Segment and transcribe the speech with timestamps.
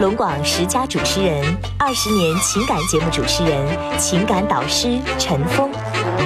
[0.00, 1.44] 龙广十佳主持人，
[1.76, 5.68] 二十年情感节目主持人，情感导师陈峰，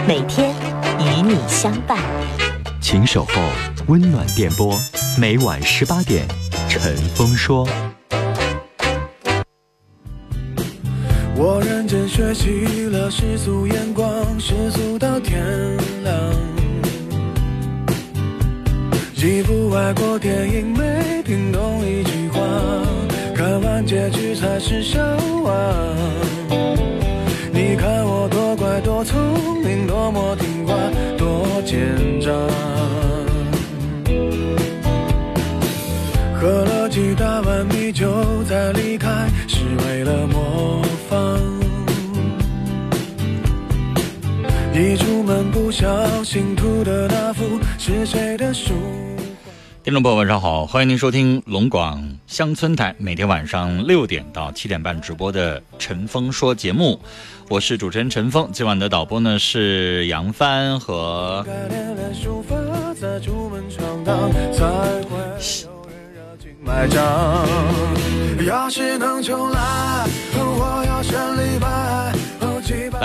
[0.06, 0.54] 每天
[0.98, 1.98] 与你相伴。
[2.82, 3.32] 请守候
[3.86, 4.78] 温暖电波。
[5.18, 6.26] 每晚十八点，
[6.68, 7.66] 陈峰说
[11.34, 15.42] ：“我认真学习了世俗眼光，世俗到天
[16.04, 16.14] 亮。
[19.14, 22.21] 几部外国电影没听懂一句话，
[23.82, 25.00] 看结局才是笑
[25.42, 25.52] 话。
[27.52, 30.76] 你看我多乖多聪明，多么听话，
[31.18, 32.30] 多奸诈。”
[36.38, 40.80] 喝了几大碗米酒再离开，是为了模
[41.10, 41.40] 仿。
[44.72, 48.74] 一出门不小心吐的那幅是谁的书？
[49.82, 56.98] 听众朋友，晚上好，欢迎您收听龙广乡村台每天晚上六点到七点半直播的陈峰说节目，
[57.50, 58.48] 我是主持人陈峰。
[58.54, 61.44] 今晚的导播呢是杨帆和。
[68.46, 70.08] 要是能重来，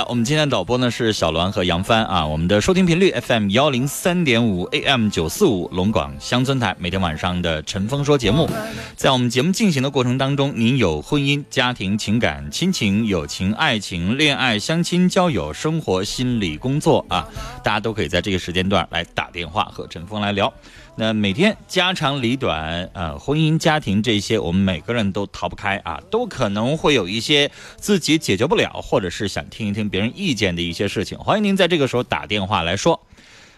[0.09, 2.25] 我们今天的导播呢是小栾和杨帆啊。
[2.25, 8.49] 我们的收听频率 FM 幺零三点五 AM 九四五龙广乡村台，每天晚上的陈峰说节目。
[8.95, 17.27] 在我们节目进行的过程当中，您有婚姻、家庭、情感、亲情、友情、爱情、恋爱、相亲、交友、生活、心理、工作啊，
[17.61, 20.53] 大家都可以在这个时间段来打电话和陈峰来聊。
[20.99, 31.15] 那每天家长里短，呃，婚姻家庭这些，我们每个人都逃不开啊，都可能会有一些自己解决不了，或者是想听一听别人意见的一些事情。
[31.19, 32.99] 欢迎您在这个时候打电话来说。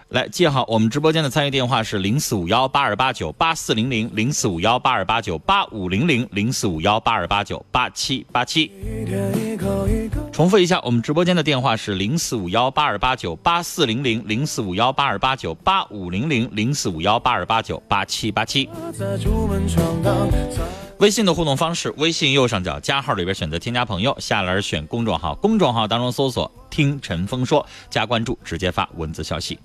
[0.09, 8.71] 来记好，我们直播间的参与电话是零四五幺八二八九八四零零零四五幺八二八九八五零零零四五幺八二八九八七八七。
[10.31, 18.67] 重复一下，我们直播间的电话是零四五幺八二八九八四零零零四五幺八二八九八五零零零四五幺八二八九八七八七。
[20.97, 29.59] 微信的互动方式，微信右上角加号里边选择添加朋友，下栏选公众号，公众号当中搜索听陈峰说，加关注，直接发文字消息。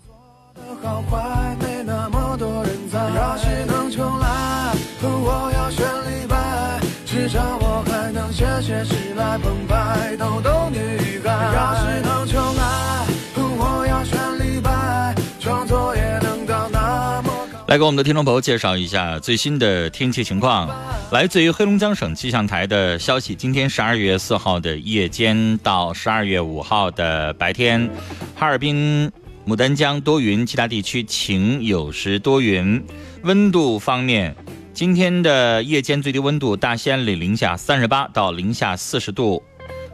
[0.84, 10.78] 好坏没那么多人在，要是能重来，我要选李白，至少我还能写写诗来澎湃，逗逗女
[11.24, 11.30] 孩。
[11.54, 17.32] 要是能重来，我要选李白，创作也能到那么。
[17.68, 20.68] 来给我们的听众朋友介绍一下最新的天气情况，
[21.10, 27.88] 来自于黑龙江省气象台的消息，今天十二月四号的夜间到十二月五号的白天，
[28.36, 29.10] 哈尔滨。
[29.46, 32.82] 牡丹江多云，其他地区晴，有时多云。
[33.24, 34.34] 温度方面，
[34.72, 39.42] 今天的夜间最低温度，大兴安岭零下三十八到零下四十度，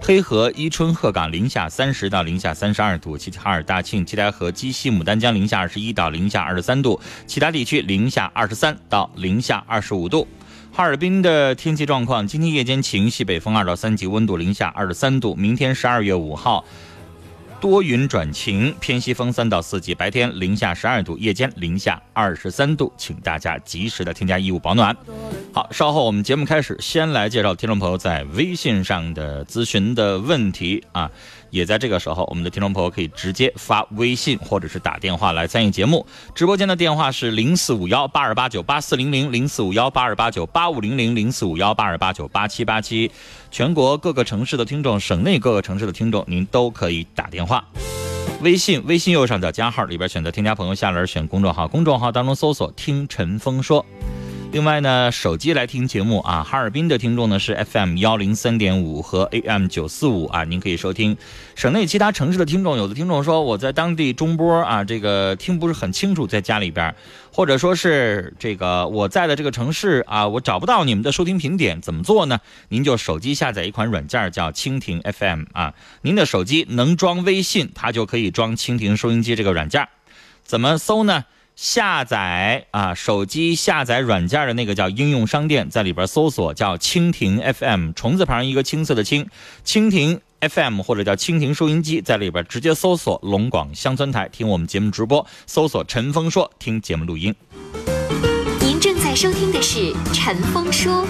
[0.00, 10.28] 黑河、伊春、鹤岗零下三十到零下三十二度，齐齐哈尔、大庆、七台河、鸡西、牡丹江零下二十一到零下二十三度，其他地区零下二十三到零下二十五度。
[10.72, 15.34] 哈尔滨的天气状况，今天夜间晴，西北风二到三级，温度零下二十三度。
[15.34, 16.64] 明天十二月五号。
[17.60, 24.96] 多云转晴，偏西风三到四级，白天零下十二度，夜间零下二十三度，请大家及时的添加衣物保暖。
[25.52, 31.10] 好，稍后我们节目开始，先来介绍听众朋友在微信上的咨询的问题啊。
[31.50, 36.06] 也在这个时候，我们的听众朋友可以直接发微信或者是打电话来参与节目。
[36.34, 43.10] 直播间的电话是零四五幺八二八九八四零零零四五幺八二八九八五零零零四五幺八二八九八七八七。
[43.50, 47.64] 全国各个城市的听众，省内各个城市的听众，您都可以打电话。
[48.42, 53.84] 微信微信右上角加号里边选择添加朋友，下栏选公众号，公众号当中搜索“听陈峰说”。
[54.52, 61.16] 另外呢，手机来听节目啊，哈尔滨的听众呢是 FM 幺零三点五和 AM 九四五啊，您可以收听。
[61.54, 66.92] 省内其他城市的听众，有的听众说我在当地中波啊，这个听不是很清楚，在家里边，
[67.32, 72.40] 或者说是这个我在的这个城市啊，我找不到你们的收听频点，怎么做呢？
[72.70, 79.86] 您就手机下载一款软件叫蜻蜓 FM 啊，您的手机能装微信，它就可以装蜻蜓收音机这个软件。
[80.42, 81.24] 怎么搜呢？
[81.56, 89.26] 下载啊，手机下载软件的那个叫应用商店，在里边搜索叫蜻蜓 FM，虫字旁一个青色的青，
[89.64, 97.34] 蜻蜓 FM 或者叫蜻蜓收音机，在里边直接搜索龙广乡村台听我们节目直播，搜索陈峰说听节目录音。
[98.60, 101.06] 您正在收听的是陈峰说，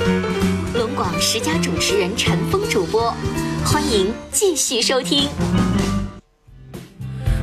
[0.74, 3.14] 龙广十佳主持人陈峰主播，
[3.64, 5.28] 欢迎继续收听。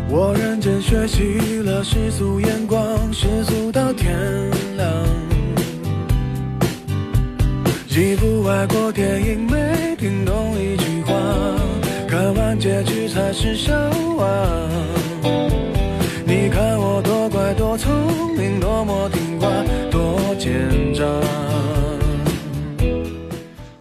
[0.10, 4.16] 我认真学习了世俗眼光，世俗到天
[4.78, 4.90] 亮。
[7.90, 11.14] 一部外国电影没听懂一句话，
[12.08, 13.74] 看完结局才是笑
[14.16, 14.26] 话。
[16.26, 17.92] 你看我多乖多聪
[18.38, 19.50] 明，多么听话，
[19.92, 21.04] 多奸诈。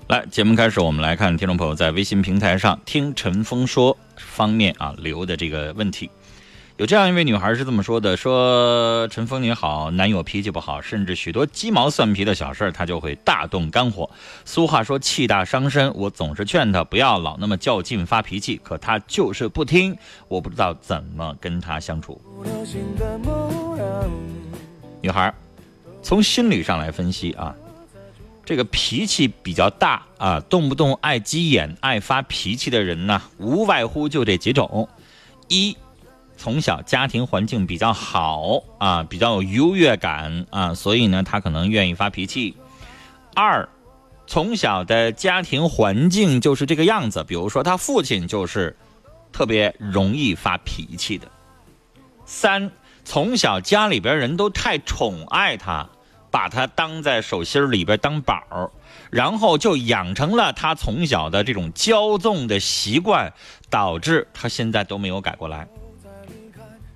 [0.08, 3.96] 来，节目开始，我们来看听众朋友在微信平台上听陈峰说
[4.36, 6.10] 方面啊留的这个问题。
[6.76, 14.10] 有这样一位女孩是这么说的：“说陈峰你好，男友脾气不好，甚至许多鸡毛蒜皮的小事他就会大动肝火。
[14.44, 19.96] 俗话说气大伤身，我总是劝他不要老那么较劲发脾气，可他就是不听。
[20.28, 22.20] 我不知道怎么跟他相处。”
[25.00, 25.32] 女孩，
[26.02, 27.54] 从心理上来分析啊，
[28.46, 34.88] 这个脾气比较大啊，动不动爱急眼、爱发脾气的人呢，无外乎就这几种：
[35.48, 35.76] 一。
[36.38, 42.54] 从小家庭环境比较好啊，比较有优越感啊，所以呢，他可能愿意发脾气。
[43.34, 43.66] 二，
[44.26, 48.76] 从小的家庭环境就是这个样子，比如说他父亲就是
[49.32, 51.26] 特别容易发脾气的。
[52.26, 52.70] 三，
[53.02, 55.88] 从小家里边人都太宠爱他，
[56.36, 58.70] 把他当在手心里边当宝，
[59.08, 63.32] 然后就养成了他从小的这种骄纵的习惯，
[63.70, 65.66] 导致他现在都没有改过来。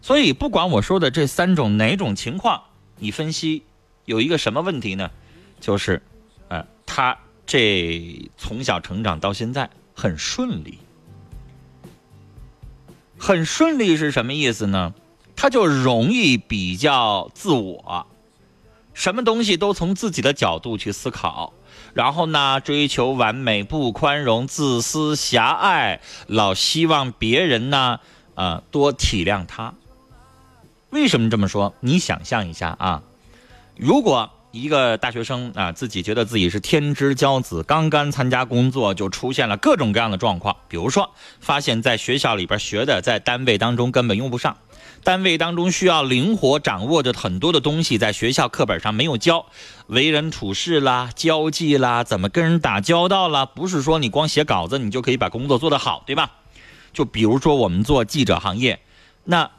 [0.03, 2.65] 所以，不管我说的这三种哪种情况，
[2.99, 3.63] 你分析
[4.05, 5.11] 有一个什么问题呢？
[5.59, 6.03] 就是，
[6.49, 7.17] 呃，他
[7.47, 10.77] 这从小成长到现在很顺利，
[13.17, 14.93] 很顺利是什么意思呢？
[15.35, 18.07] 他就容易比较自我，
[19.01, 21.55] 什么东西都从自己的角度去思考，
[21.95, 28.01] 然后呢，追求完美，不宽容，自私狭隘，老希望别人呢，
[28.35, 29.73] 呃，多体谅他。
[30.91, 31.73] 为什么这么说？
[31.81, 33.03] 你想象一下啊，
[33.75, 41.09] 如果一个大学生啊，自己觉得自己是天之骄子，刚刚参加工作就出现了各种各样的状况，比如说
[41.41, 44.59] 发现在学校里边学的，在单位当中根本用不上，
[45.03, 49.47] 单位当中需要灵活掌握着很多的东西，在学校课本上没有教，
[49.87, 56.31] 为人处事啦、交际啦、怎么跟人打交道啦，不是说你光写稿子你就可以把工作做得好，对吧？
[56.93, 58.81] 就比如说我们做记者行业，
[59.25, 59.51] 那。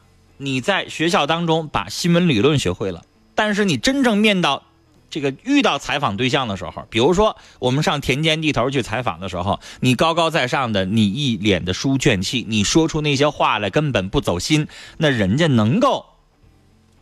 [0.44, 3.06] 你在学校当中把新闻理论学会了，
[3.36, 4.64] 但是你真正面到
[5.12, 16.06] 这个遇到采访对象的时候，比如说我们上田间地头去采访的时候，你高高在上的，你一脸的书卷气，你说出那些话来根本不走心，那人家能够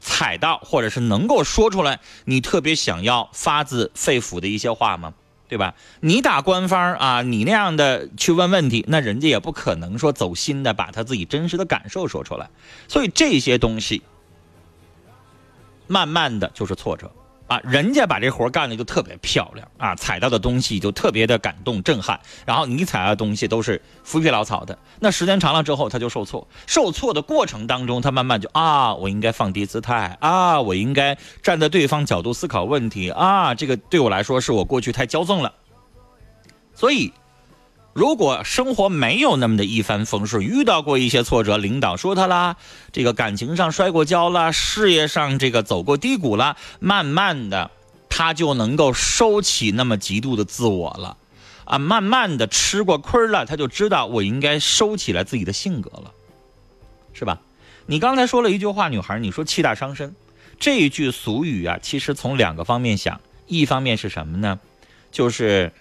[0.01, 5.13] 采到或者是能够说出来你特别想要发自肺腑的一些话吗？
[5.47, 5.73] 对吧？
[5.99, 12.49] 你打官方啊，你那样的去问问题，那人家也不可能说走心的把他自己真实的感受说出来。
[12.87, 14.03] 所以这些东西，
[15.87, 17.11] 慢慢的就是挫折
[17.49, 17.59] 啊。
[17.65, 24.77] 人家把这活干的就特别漂亮啊，采到的东西就特别的感动震撼，然后你采到的东西都是浮皮潦草的。
[25.01, 35.53] 那时间长了之后，他就受挫，受挫的过程当中，他慢慢就啊，我应该放低姿态啊，我应该站在对方角度思考问题啊，这个对我来说是我过去太骄纵了。
[36.73, 37.11] 所以，
[37.93, 42.55] 如果生活没有那么的一帆风顺，遇到过一些挫折，领导说他啦，
[42.91, 47.71] 这个感情上摔过跤啦，事业上这个走过低谷啦，慢慢的，
[48.07, 51.17] 他就能够收起那么极度的自我了，
[51.65, 56.11] 啊，慢慢的吃过亏了，他就知道我应该收起来自己的性格了，
[57.13, 57.41] 是吧？
[57.87, 60.15] 你刚才说了一句话，女孩，你说气大伤身，
[60.59, 64.59] 这一句俗语啊，其实从两个方面想，一方面是什么呢？
[65.11, 65.73] 就是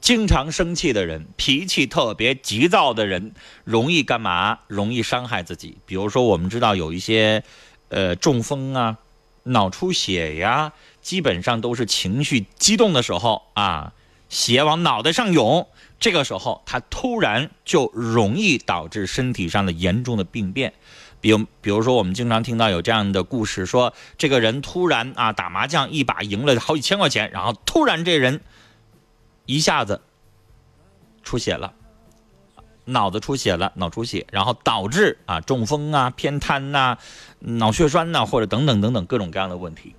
[0.00, 3.32] 经常生气的人，脾气特别急躁的人，
[3.64, 4.58] 容易干嘛？
[4.66, 5.78] 容易伤害自己。
[5.86, 7.42] 比如说，我们知道有一些，
[7.88, 8.98] 呃，中风啊。
[9.44, 13.94] 脑出血呀，基本上都是情绪激动的时候啊，
[14.28, 15.66] 血往脑袋上涌，
[15.98, 20.74] 这个时候他突然就容易导致身体上的严重的病变。
[21.22, 28.42] 比如，比如说我们经常听到有这样的故事，说这个人突然啊打麻将一把赢了好几千块钱，然后突然这人
[29.50, 30.00] 一下子
[31.22, 31.74] 出血了。
[32.84, 36.98] 脑子出血了，脑出血，然后导致啊中风啊、偏瘫呐、
[37.38, 39.94] 脑血栓呐，或者等等等等各种各样的问题。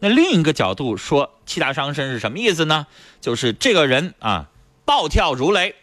[0.00, 2.86] 那另一个角度说，气大伤身是什么意思呢？
[3.20, 4.48] 就是这个人啊
[4.84, 5.76] 暴跳如雷，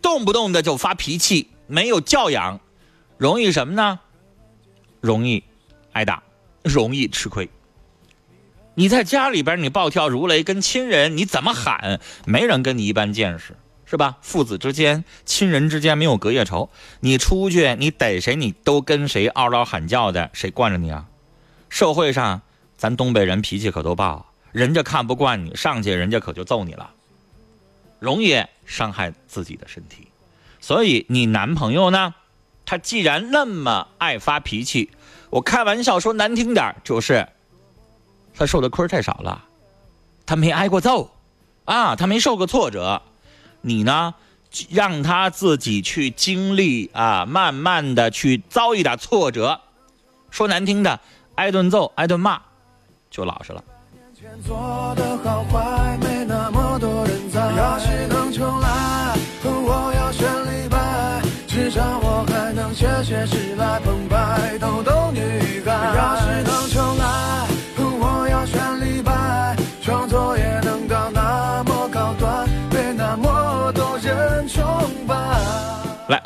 [0.00, 2.60] 动不动的就发脾气，没有教养，
[3.16, 3.98] 容易什么呢？
[5.00, 5.42] 容易
[5.92, 6.22] 挨打，
[6.62, 7.50] 容易吃亏。
[8.80, 13.54] 你在家里边你暴跳如雷，跟亲人你怎么喊，没人跟你一般见识。
[13.84, 14.16] 是吧？
[14.22, 16.70] 父子之间、亲人之间没有隔夜仇。
[17.00, 21.04] 你出去，你逮谁，你都跟谁嗷嗷喊叫的，谁惯着你啊？
[21.68, 22.40] 社会上，
[22.78, 26.88] 咱东北人脾气可都爆，人家看不惯你，上去人家可就揍你了，
[27.98, 30.06] 容易伤害自己的身体。
[30.58, 32.14] 所以你男朋友呢，
[32.64, 34.90] 他既然那么爱发脾气，
[35.28, 37.28] 我开玩笑说难听点就是
[38.34, 39.44] 他受的亏太少了，
[40.24, 41.10] 他没挨过揍
[41.64, 43.02] 啊，他没受过挫折。
[43.60, 44.14] 你呢，
[44.70, 49.60] 让他自己去经历啊，慢慢的去遭一点挫折，
[50.30, 50.98] 说难听的，
[51.34, 52.40] 挨顿揍，挨顿骂，
[53.10, 53.62] 就老实了。
[63.56, 64.58] 来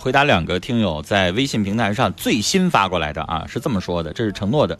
[0.04, 4.78] 回答两个听友在微信平台上最新发过来的啊，是这么说的，这是承诺的。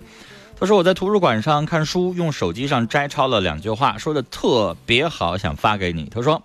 [0.61, 6.05] 他说我在图书馆上看书，用手机上摘抄了两句话，说的特别好，想发给你。
[6.15, 6.43] 他说，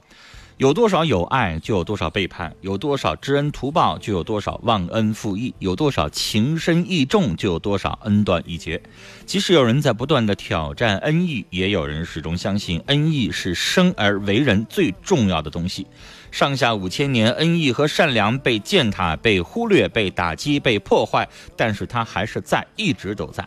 [0.55, 8.81] 有多少有爱，就有多少背叛；有多少知恩图报，就有多少忘恩负义；有多少情深意重，就有多少恩断义绝。
[9.25, 15.85] 即使有人在不断的挑战恩义，也有人始终相信恩义是生而为人最重要的东西。
[16.31, 23.45] 上下五千年，恩义和善良被践踏、被忽略、被打击、被破坏，但是它还是在，一直都在。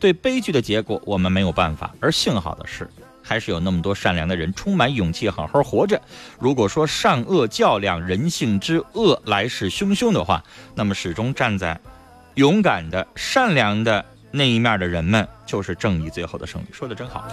[0.00, 1.94] 对悲剧的结果，我们没有办法。
[2.00, 2.88] 而幸好的是，
[3.22, 6.00] 还是有那么多善良的人，充满勇气，好好活着。
[6.40, 10.42] 如果说善恶较量，人性之恶来势汹汹的话，
[10.74, 11.78] 那么始终站在
[12.34, 16.66] 勇敢的、善良的那一面的人们，就是正义最后的胜利。
[16.72, 17.28] 说的真好。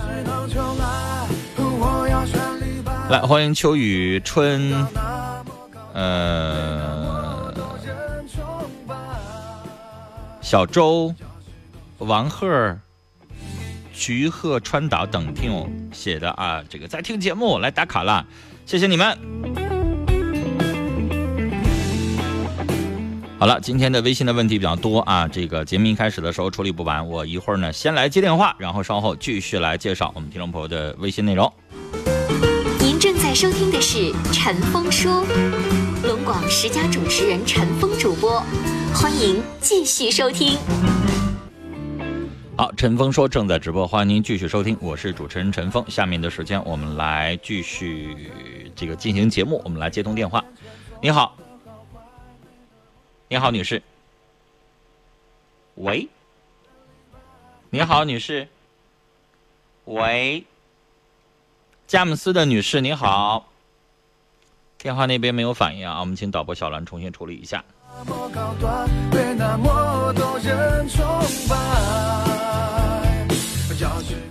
[3.10, 4.72] 来，欢迎秋雨春，
[5.94, 7.52] 呃，
[10.42, 11.16] 小周、
[11.98, 12.78] 王鹤、
[13.92, 18.24] 菊鹤川岛等听友写的啊，这个在听节目来打卡了，
[18.68, 19.18] 谢谢你们。
[23.40, 31.52] 好了，今天的微信的问题比较多啊，这个节目一开始的时候处理不完，我一会儿呢先来接电话，然后稍后继续来介绍我们听众朋友的微信内容。
[33.30, 35.24] 在收听的是《陈峰说》，
[36.08, 38.42] 龙广十佳主持人陈峰主播，
[38.92, 40.58] 欢迎继续收听。
[42.58, 45.86] 好，陈峰说正在直播，欢迎您继续收听，我是主持人陈峰。
[45.88, 48.32] 下面的时间我们来继续
[48.76, 50.44] 这个进行节目，我们来接通电话。
[51.00, 51.38] 你好，
[53.28, 53.80] 你好，女士。
[55.76, 56.10] 喂，
[57.70, 58.48] 你好，女士。
[59.86, 60.44] 喂。
[61.90, 63.50] 佳木斯的女士，你好，
[64.78, 67.66] 电话那边没有反应啊，我们请导播小兰重新处理一下。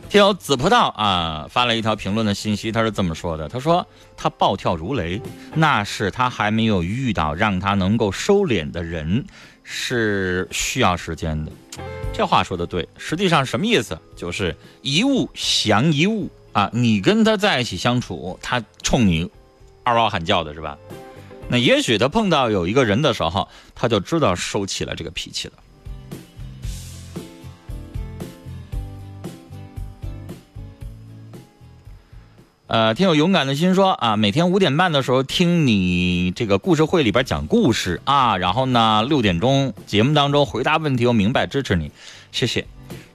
[0.08, 3.84] 听友紫葡萄啊发了一条评论的信息，他是这么说的：他说
[4.16, 5.20] 他暴跳如雷，
[5.52, 9.24] 那是他还没有遇到让他能够收敛的人，
[9.64, 11.50] 是需要时间的。
[12.12, 14.00] 这话说的对，实际上什么意思？
[14.14, 16.30] 就是一物降一物。
[16.52, 19.30] 啊，你跟他在一起相处，他冲你
[19.84, 20.76] 嗷嗷喊叫的是吧？
[21.48, 25.54] 那也许他碰到有一个人的时候，他就知道收起了这个脾气了。
[32.68, 41.90] 呃，听友勇敢的心说啊，每天五点半的时候听你这个故事会里边讲故事啊，然后呢六点钟节目当中回答问题，我明白支持你，
[42.30, 42.66] 谢谢。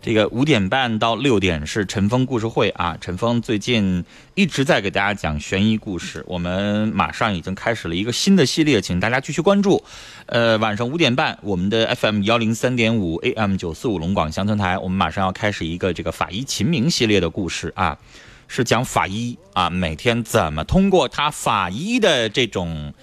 [0.02, 9.84] 这个五点半到六点是陈峰故事会啊，陈峰最近一直在给大家讲悬疑故事，我们马上已经开始了一个新的系列，请大家继续关注。
[10.26, 17.96] 呃，晚上五点半，我们的 FM 幺零三点五 AM 九四五龙广乡村台，我们马上要开始一个这个法医秦明系列的故事啊。
[18.56, 22.94] 是讲法医啊，每天怎么通过他法医的这种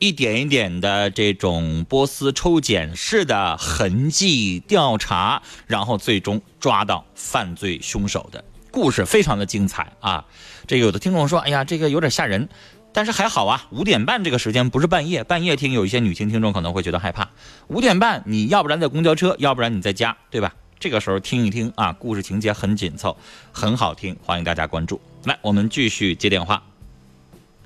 [0.00, 10.24] 一点一点的这种波斯抽检式的痕迹调查，然后最终抓到犯罪凶手的故事，非常的精彩啊！
[10.66, 12.48] 这有的听众说：“哎呀，这个有点吓人。”
[12.92, 17.30] 但是还好啊，五点半这个时间不是半夜，半夜听有一些女性听众可能会觉得害怕。
[17.68, 20.54] 五点半，你要不然在公交车，要不然你在家，对吧？
[20.80, 23.16] 这个时候听一听啊，故事情节很紧凑，
[23.52, 25.00] 很好听，欢迎大家关注。
[25.24, 26.62] 来，我们继续接电话。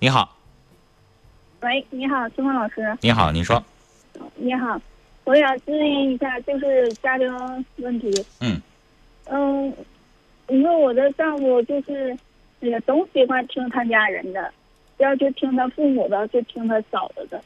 [0.00, 0.35] 你好，
[1.61, 2.97] 喂，你好，春风老师。
[3.02, 3.62] 你好，你说。
[4.37, 4.81] 你好，
[5.25, 8.11] 我想咨询一下，就是家庭问题。
[8.40, 8.59] 嗯。
[9.26, 9.75] 嗯，
[10.49, 12.16] 你说我的丈夫就是
[12.61, 14.50] 也总喜欢听他家人的，
[14.97, 17.42] 要就听他父母的，就听他嫂子的。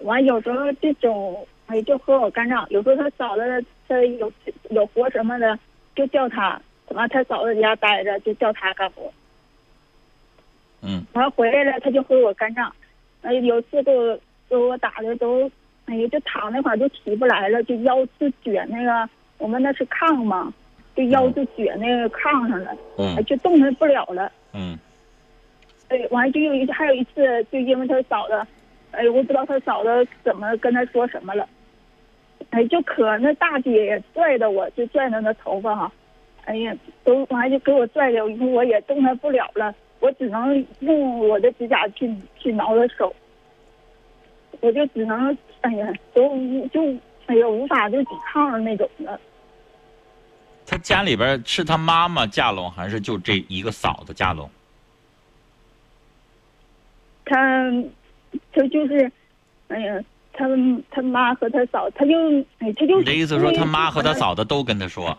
[0.00, 1.46] 完，有时候这种。
[1.66, 2.66] 哎，就和我干仗。
[2.70, 4.32] 有时候他嫂子他有
[4.70, 5.58] 有活什么的，
[5.96, 6.60] 就叫他。
[6.90, 9.12] 完，他嫂子家待着，就叫他干活。
[10.82, 11.04] 嗯。
[11.12, 12.72] 完回来了，他就和我干仗。
[13.22, 14.18] 哎，有次给我
[14.48, 15.50] 给我打的都，
[15.86, 20.52] 哎呀，就躺那块儿都起不来了，就腰就卷那个，我们那是炕嘛，
[20.96, 22.76] 就腰就卷那个炕上了。
[22.96, 23.24] 嗯。
[23.24, 24.30] 就动弹不了了。
[24.52, 24.78] 嗯。
[25.88, 28.46] 对，完就有一还有一次，就因为他嫂子，
[28.92, 31.48] 哎，我不知道他嫂子怎么跟他说什么了。
[32.50, 35.92] 哎，就可那大姐拽的我，就拽着那头发哈，
[36.46, 43.14] 哎呀，都完就给我拽的，我也动弹不了了，我只能用我的指甲去去挠他手，
[44.60, 46.28] 我就只能哎呀，都
[46.68, 46.82] 就
[47.26, 49.20] 哎呀无法就抵抗的那种的。
[50.66, 54.50] 他家里边是他妈妈嫁拢，还是就这一个嫂子嫁拢？
[57.24, 57.70] 他，
[58.52, 59.12] 他就是，
[59.68, 60.02] 哎呀。
[60.40, 60.46] 他
[60.90, 62.12] 他妈和他嫂，他就
[62.60, 65.16] 哎，他就你的意思说他妈和他嫂子都跟他说，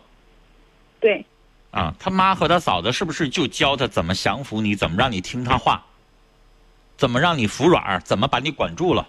[0.98, 1.24] 对，
[1.70, 5.84] 啊，他妈和他嫂子是不是就教他怎么降服你，怎么让你听他话，
[6.96, 9.06] 怎么让你服软，怎么把你管住了，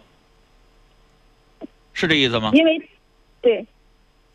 [1.94, 2.52] 是这意思吗？
[2.54, 2.90] 因为，
[3.42, 3.66] 对，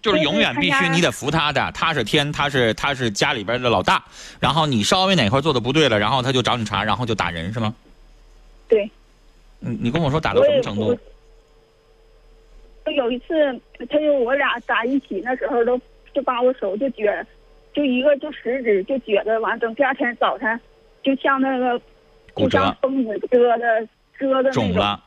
[0.03, 4.03] 就是永远必须你得服他的，他是天，他是他是家里边的老大，
[4.41, 7.73] 然后你稍微哪块做的不对了，然后他就找你茬，然后就打人是吗？
[8.67, 8.91] 对，
[9.61, 10.99] 你你跟我说打到什么程度？
[12.91, 15.81] 有一次，他就我俩在一起那时候，都
[16.13, 17.25] 就把我手就撅，
[17.73, 20.61] 就一个就食指就撅着，完等第二天早晨，
[21.03, 21.81] 就像那个
[22.35, 25.03] 骨折、疯子割的割的肿了。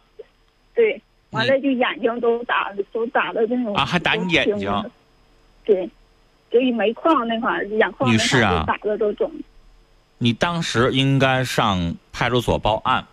[0.73, 4.91] 对，完了就眼睛都打都打的那种啊，还打你眼睛？
[5.65, 5.89] 对，
[6.49, 9.31] 就一煤矿那块眼眶那块打的都肿。
[10.17, 13.05] 你当时应该上派出所报案，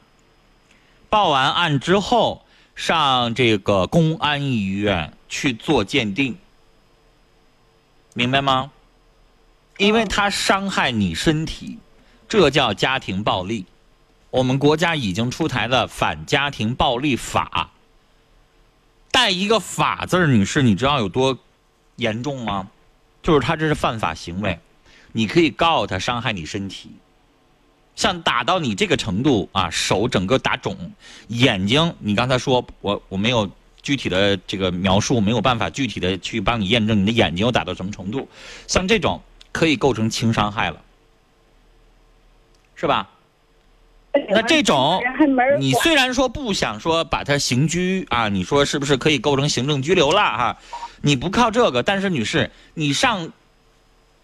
[1.08, 2.42] 报完案之后。
[2.78, 6.38] 上这个公安医院去做鉴定，
[8.14, 8.70] 明白吗？
[9.78, 11.80] 因为他伤害你身体，
[12.28, 13.66] 这叫家庭暴力。
[14.30, 17.72] 我们国家已经出台了反家庭暴力法，
[19.10, 21.36] 带一个“法”字女士，你知道有多
[21.96, 22.70] 严重吗？
[23.20, 24.60] 就是他这是犯法行为，
[25.10, 26.92] 你可以告他伤害你身体。
[27.98, 30.76] 像打到你这个程度啊，手整个打肿，
[31.26, 33.50] 眼睛，你刚才说我我没有
[33.82, 38.28] 具体的这个描述，没有办法具体的去帮你验证你的眼睛有打到什么程度，
[38.68, 40.80] 像这种可以构成轻伤害了，
[42.76, 43.10] 是吧？
[44.30, 45.02] 那这种
[45.58, 50.56] 你虽然说不想说把他刑拘啊，你说是不是可以构成行政拘留了哈？
[51.02, 53.32] 你不靠这个，但是女士，你上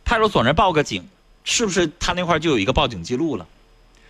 [0.04, 1.04] 派出所那报个警，
[1.42, 3.44] 是不是他那块就有一个报警记录了？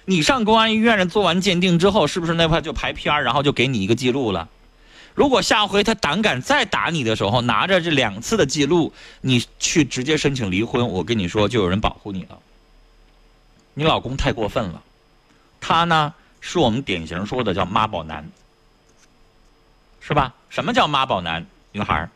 [0.07, 4.49] 你上公安医院做完鉴定之后，是不是那块就排片然后就给你一个记录了？
[5.15, 12.39] 如果下回他胆敢再打你的时候，拿着这两次的记录，你去直接申请离婚，我跟你说，就有人保护你了。
[13.75, 14.83] 你老公太过分了，
[15.61, 18.29] 他呢是我们典型说的叫妈宝男，
[20.01, 20.35] 是吧？
[20.51, 21.47] 什么叫妈宝男？
[21.73, 22.09] 女孩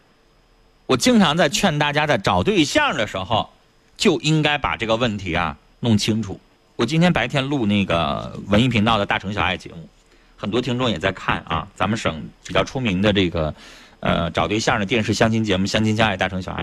[0.87, 3.51] 我经常在劝大家，在找对象的时候，
[3.97, 6.41] 就应该把这个问题啊弄清楚。
[6.79, 9.89] 我今天白天录那个文艺频道的大城小爱节目，
[10.37, 11.67] 很多听众也在看啊。
[11.75, 13.53] 咱们省比较出名的这个，
[13.99, 16.63] 呃，找对象的电视相亲节目《相亲相爱大城小爱》。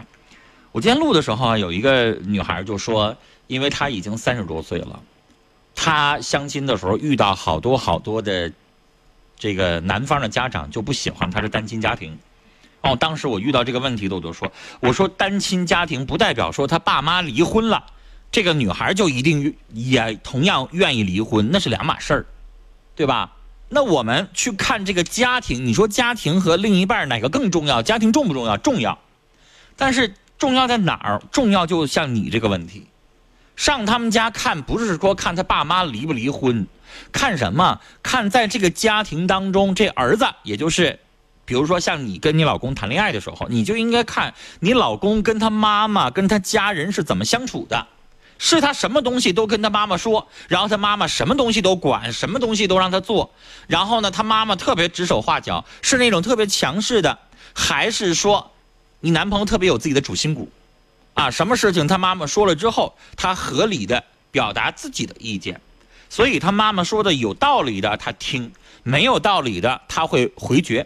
[0.71, 3.13] 我今天录的时候啊，有一个女孩就说，
[3.47, 4.97] 因为她已经三十多岁了，
[5.75, 8.49] 她相亲的时候遇到好多好多的
[9.38, 12.17] 这个男方的家长就不喜欢她是单亲家庭。
[12.80, 14.49] 哦，当时我遇到这个问题的，我就说，
[14.80, 17.84] 我说单亲家庭不代表说他爸妈离婚了，
[18.36, 22.26] 这个女孩就一定也同样愿意离婚，那是两码事儿，
[22.93, 23.32] 对吧？
[23.69, 27.82] 那我们去看这个家庭，你说家庭和另一半哪个更重要？
[27.82, 28.58] 家庭重不重要？
[28.58, 29.00] 重要。
[29.78, 31.24] 但是重要在哪儿？
[31.32, 32.88] 重要就像你这个问题，
[33.56, 36.67] 上他们家看不是说看他爸妈离不离婚，
[37.13, 37.80] 看什么？
[38.04, 41.00] 看在这个家庭当中，这儿子也就是。
[41.45, 47.88] 比如说，像你跟你老公谈恋爱的时候，你就应该看你老公跟他妈妈、跟他家人是怎么相处的，
[48.38, 53.34] 是他什么东西都跟他妈妈说，然后他妈妈什么东西都管，什么东西都让他做，
[53.67, 57.17] 然后呢，他妈妈特别指手画脚，是那种特别强势的，
[57.54, 58.52] 还是说
[59.00, 60.50] 你男朋友特别有自己的主心骨，
[61.13, 65.62] 啊，什么事情他妈妈说了之后，他合理的表达自己的意见，
[66.10, 68.52] 所以他妈妈说的有道理的他听，
[68.84, 70.86] 没有道理的他会回绝。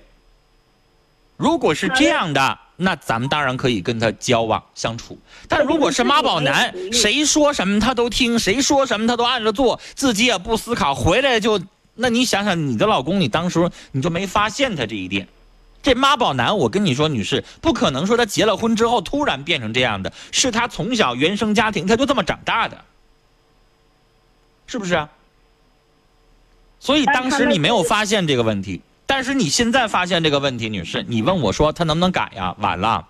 [1.35, 5.19] 如果是这样的，那咱们当然可以跟他交往相处。
[5.49, 11.59] 但如果是妈宝男，谁说什么他都听，谁说什么他都按着做，自己也不思考，回来就……
[11.95, 15.27] 那你想想，你的老公，你当时你就没发现他这一点。
[15.83, 22.77] 这妈宝男，我跟你说，女士，不可能说他结了婚之后突然变成这样的，是他从小原生家庭他就这么长大的，
[24.67, 25.09] 是不是啊？
[26.79, 28.81] 所以当时你没有发现这个问题。
[29.09, 32.55] 但是你现在发现这个问题，女士，你问我说他能不能改呀？
[32.59, 33.07] 晚了。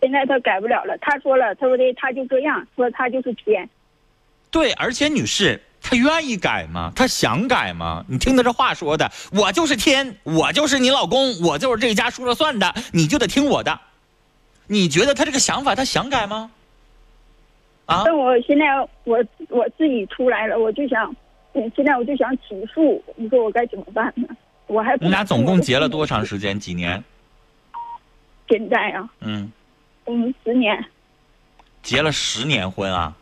[0.00, 0.96] 现在他改不了了。
[1.02, 3.68] 他说了，他说的他就这样，说他就是天。
[4.50, 6.92] 对，而且女士，他愿意改吗？
[6.96, 8.02] 他想改吗？
[8.08, 13.78] 你听他这话说的，我就是天，我就是你老公，我就是这家说了算的，你就得听我的。
[14.66, 16.50] 你觉得他这个想法，他想改吗？
[17.84, 18.04] 啊？
[18.06, 18.64] 那我现在
[19.04, 21.14] 我我自己出来了，我就想。
[21.76, 24.26] 现在我就想起诉，你说我该怎么办呢？
[24.66, 26.58] 我还你俩总共结了多长时间？
[26.58, 27.02] 几年？
[28.48, 29.52] 现在啊，嗯，
[30.04, 30.84] 我们，十年。
[31.82, 33.14] 结了十年婚啊？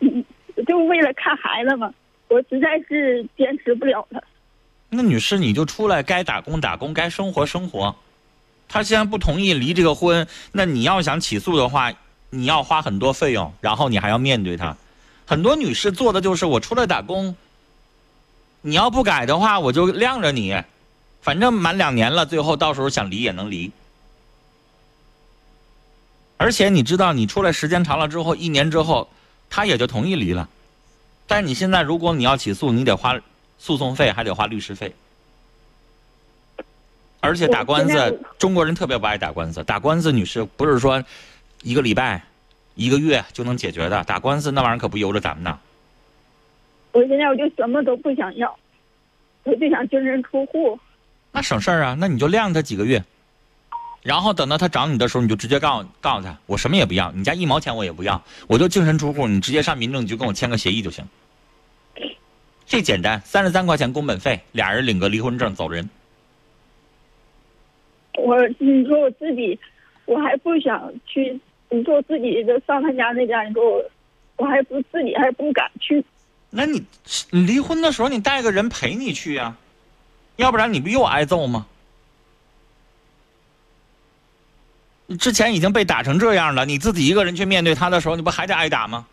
[0.00, 0.24] 嗯，
[0.66, 1.92] 就为了看孩子嘛，
[2.28, 4.22] 我实在是坚持不了了。
[4.90, 7.94] 那女士，你就出来，该打工打工，该生活生活。
[8.66, 11.92] 他现在不同意离这个婚，那你要想起诉的话，
[12.30, 14.76] 你要花很多费用，然后你还要面对他。
[15.26, 17.36] 很多女士做的就是我出来打工。
[18.60, 20.62] 你要不改的话，我就晾着你，
[21.22, 23.70] 反正满两年了，最后到时候想离也能离。
[26.36, 29.08] 而且你知道，你出来时间长了之后，一年之后，
[29.50, 30.48] 他也就同意离了。
[31.26, 33.18] 但你现在，如果你要起诉，你得花
[33.58, 34.94] 诉讼费，还得花律师费。
[37.20, 39.62] 而且打官司，中国人特别不爱打官司。
[39.64, 41.02] 打官司，女士不是说
[41.62, 42.22] 一个礼拜、
[42.76, 44.04] 一个月就能解决的。
[44.04, 45.58] 打官司那玩意儿可不由着咱们呢。
[46.98, 48.58] 我现在我就什么都不想要，
[49.44, 50.76] 我就想净身出户。
[51.30, 53.00] 那省事儿啊，那你就晾他几个月，
[54.02, 61.04] 然后等到他找你的时候，你就直接告诉告诉他，我什么也不要，你家一毛钱我也不要，我就净身出户，你直接上民政局跟我签个协议就行。
[62.66, 65.88] 这简单，三十三块钱工本费，俩人领个离婚证走人。
[68.14, 69.56] 我你说我自己，
[70.04, 71.38] 我还不想去，
[71.70, 73.84] 你说我自己就上他家那家，你说我，
[74.38, 76.04] 我还不自己还不敢去。
[76.50, 76.84] 那你
[77.30, 79.54] 你离婚的时候，你带个人陪你去呀，
[80.36, 81.66] 要不然你不又挨揍吗？
[85.06, 89.06] 你之前已经被打成这样了，你自己一个人去面对他的时候，你不还得挨打吗？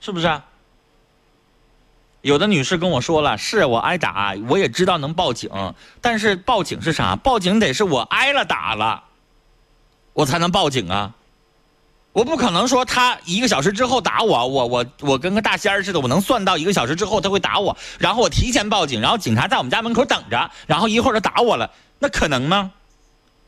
[0.00, 0.40] 是不是？
[2.22, 5.50] 有的女士跟我说了，是我挨打，我也知道能报警，
[6.00, 7.16] 但是报警是啥？
[7.16, 9.04] 报警得是我挨了打了，
[10.12, 11.14] 我才能报警啊。
[12.12, 21.70] 我不可能说他一个小时之后打我，我我我跟个大仙儿似的，我能算到一个小时之后他会打我，然后我提前报警，然后警察在我们家门口等着，然后一会儿就打我了，
[22.00, 22.72] 那可能吗？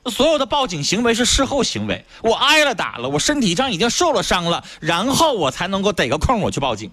[0.07, 6.91] 所有的报警行为是事后行为，我挨了打了，我身体上已经受了伤了，然后我才能够逮个空我去报警。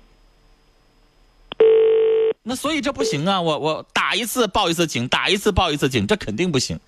[2.44, 6.80] 那所以这不行啊，我我打一次报一次警，打一次报一次警，这肯定不行。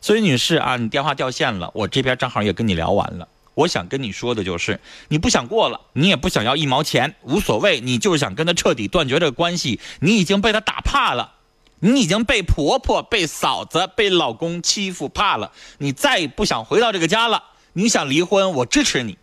[0.00, 3.28] 所以女士啊，你电话掉线了，我这边正好也跟你聊完了。
[3.54, 9.80] 我想跟你说的就是，你不想过了，你也不想要一毛钱，无所谓，你就是想跟他彻底断绝这个关系。
[10.00, 11.34] 你已经被他打怕了，
[11.78, 17.44] 你已经被婆婆、被嫂子、被老公欺负怕了，你再也不想回到这个家了。
[17.72, 19.18] 你想离婚，我支持你，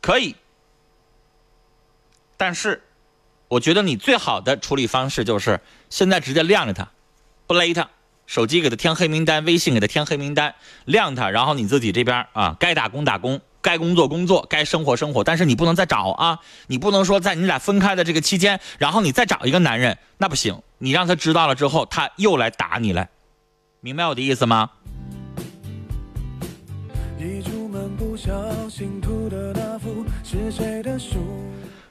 [0.00, 0.34] 可以。
[2.36, 2.82] 但是，
[3.46, 6.90] 我觉得你最好的处理方式就是现在直接晾着他，
[7.46, 7.88] 不勒他。
[8.26, 10.54] 手机给他添黑名单，微信给他添黑名单，
[10.86, 16.38] 晾他，然后你自己这边啊，该打工打工，该工作工作，该生活生活，但是你不能再找啊！
[16.66, 20.60] 你不能说在你俩分开的这个期间，然后你再找一个男人，那不行。
[20.78, 23.08] 你让他知道了之后，他又来打你来，
[23.80, 24.70] 明白我的意思吗？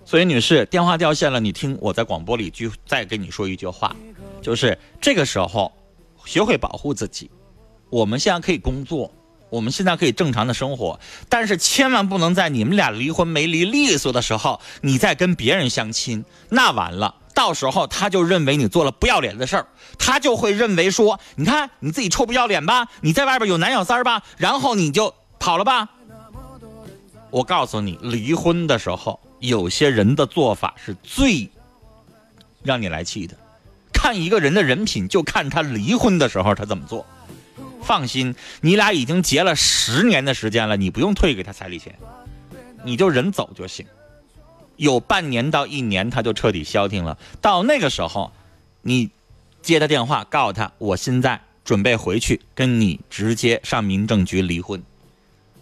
[0.05, 3.95] 所以，女士，电话掉线了，你听我在广播里句再跟你说一句话，
[4.41, 5.71] 就是这个时候，
[6.25, 7.29] 学会保护自己。
[7.89, 9.13] 我们现在可以工作，
[9.49, 19.67] 我们现在可以正常的生活，但是千万不能在你们俩离婚没离利索的时候，你再跟别人相亲，那完了，到时候他就认为你做了不要脸的事儿，
[19.99, 25.89] 他就会认为说，你看你自己臭不要脸吧，你在外边有男小三吧，然后你就跑了吧。
[27.29, 31.49] 我告诉你，离婚的时候，有些人的做法是最
[32.63, 33.35] 让你来气的。
[34.03, 37.05] 看一个人的人品，就看他离婚的时候他怎么做。
[37.81, 41.95] 放心，你俩已经结了十年的时间了，你不用退给他彩礼钱，
[42.83, 43.85] 你就人走就行。
[44.75, 47.17] 有半年到一年，他就彻底消停了。
[47.39, 48.33] 到那个时候，
[48.81, 49.09] 你
[49.61, 54.83] 接他电话，告诉他我现在准备回去跟你直接上民政局离婚，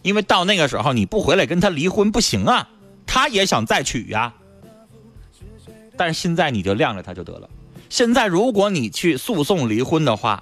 [0.01, 2.67] 因为到那个时候你不回来跟他离婚不行啊，
[3.05, 4.33] 他也想再娶呀。
[5.95, 7.47] 但是现在你就晾着他就得了。
[7.91, 10.41] 现在如果你去诉讼离婚的话，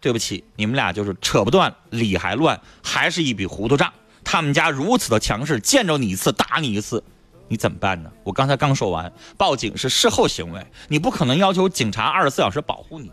[0.00, 3.92] 对不起，你们俩就是扯不断，理还乱，还是一笔糊涂账。
[4.22, 7.02] 他们家如此的强势，见着你一次打你一次，
[7.48, 8.08] 你怎么办呢？
[8.22, 13.10] 我刚才刚说完，报警是事后行为，你不可能要求警察二十四小时保护你，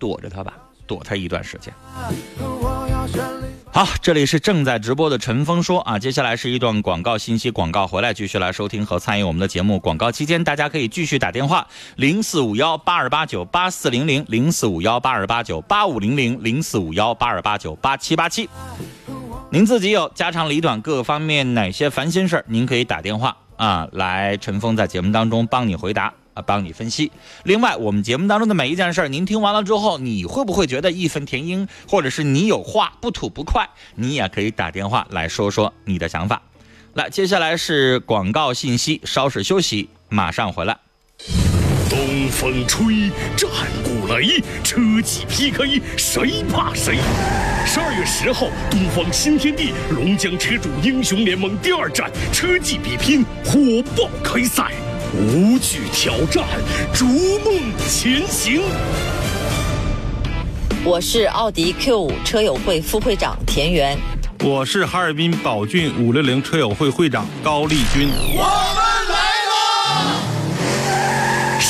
[0.00, 1.72] 躲着他吧，躲他一段时间。
[3.74, 9.78] 好，这里是正在直播的陈峰说啊，接下来是一段广告信息，广告回来继续来收听和参与我们的节目。
[9.78, 18.46] 广告期间，大家可以继续打电话零四五幺八二八九八四零零零四五幺八二八九八五零零零四五幺八二八九八七八七。
[19.50, 26.12] 您自己有家长里短各个方面哪些烦心事儿，您可以打电话啊，来陈峰在节目当中帮你回答。
[26.34, 27.10] 啊，帮你分析。
[27.44, 33.68] 另外，我们节目当中的每一件事儿，您听完了之后，你会不会觉得义愤填膺，或者是你有话不吐不快？
[33.94, 36.42] 你也可以打电话来说说你的想法。
[36.94, 40.78] 来，接下来是广告信息，稍事休息，马上回来。
[41.88, 43.50] 东风吹，战
[43.84, 46.96] 鼓擂，车技 PK，谁怕谁？
[47.66, 54.72] 十二月十号，东方新天地龙江车主英雄联盟第二站车技比拼火爆开赛。
[55.14, 56.42] 无惧挑战，
[56.94, 58.62] 逐梦前行。
[60.82, 63.98] 我是奥迪 Q 五车友会副会长田园。
[64.42, 68.08] 我是哈尔滨宝骏五六零车友会会长高丽军。
[68.34, 68.42] 我
[68.74, 69.21] 们来了！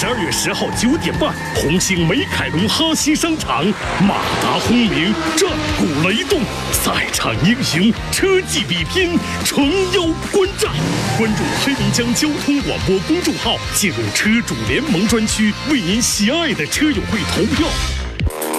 [0.03, 3.65] 十二月十号九点半，红星美凯龙哈西商场，
[4.01, 6.41] 马达轰鸣，战鼓雷动。
[6.73, 10.73] 赛场英雄，车技比拼，诚邀观战。
[11.17, 17.69] 关注黑龙江交通广播公众号，进入车主联盟专区，为您喜爱的车友会投票。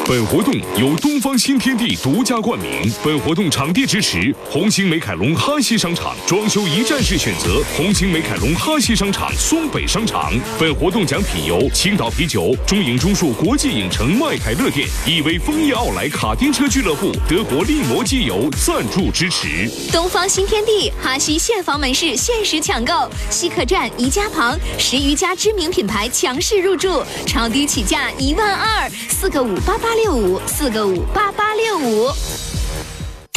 [0.06, 2.92] 本活动由东方新天地独家冠名。
[3.02, 10.34] 本活动场地支持红星美凯龙哈西商场，装修一站式选择红星美凯龙哈西商场松北商场。
[10.60, 19.72] 本活动奖品由青岛啤酒、中影中数国际影城麦凯乐店、亿威枫叶奥莱卡丁车俱乐部、德国力摩机油赞助支持。
[19.90, 29.93] 东方新天地哈西现房门市限时抢购，西客站、宜家旁十余家知名品牌强势入驻，超低起价一万二，四个五八八。
[29.96, 32.12] 六五四个五八八六五，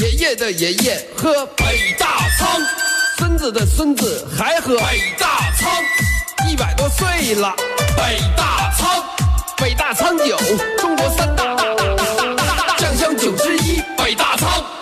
[0.02, 2.48] 爷爷的爷爷喝北大仓，
[3.18, 5.70] 孙子的孙子还喝北大仓，
[6.50, 7.54] 一百多岁了，
[7.96, 9.04] 北大仓，
[9.56, 10.36] 北大仓酒，
[10.78, 11.56] 中国三大
[12.78, 14.75] 酱香酒之一，北大仓。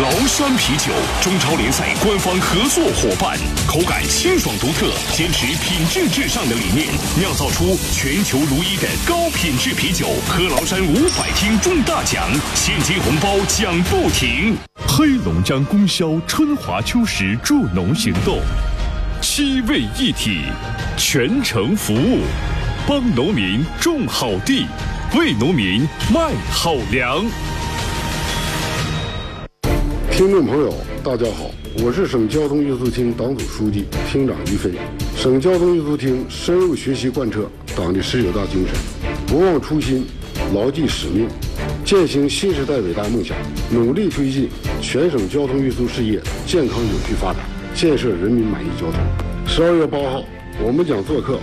[0.00, 10.06] 崂山啤酒，中超联赛官方合作伙伴，口感清爽独特，坚持品质至上的理念，酿造出全球如一的高品质啤酒。
[10.26, 14.56] 喝崂山五百听中大奖，现金红包奖不停。
[14.88, 18.40] 黑龙江供销春华秋实助农行动，
[19.20, 20.40] 七位一体，
[20.96, 22.20] 全程服务，
[22.86, 24.64] 帮农民种好地，
[25.14, 27.22] 为农民卖好粮。
[30.20, 31.50] 听众朋友，大家好，
[31.82, 34.72] 我是省交通运输厅党组书记、厅长于飞。
[35.16, 38.76] 省交通运输厅深入学习贯彻党的十九大精神，
[39.26, 40.04] 不忘初心，
[40.54, 41.26] 牢记使命，
[41.86, 43.34] 践行新时代伟大梦想，
[43.70, 44.50] 努力推进
[44.82, 47.40] 全省交通运输事业健康有序发展，
[47.74, 49.00] 建设人民满意交通。
[49.46, 50.22] 十二月八号，
[50.62, 51.38] 我们将做客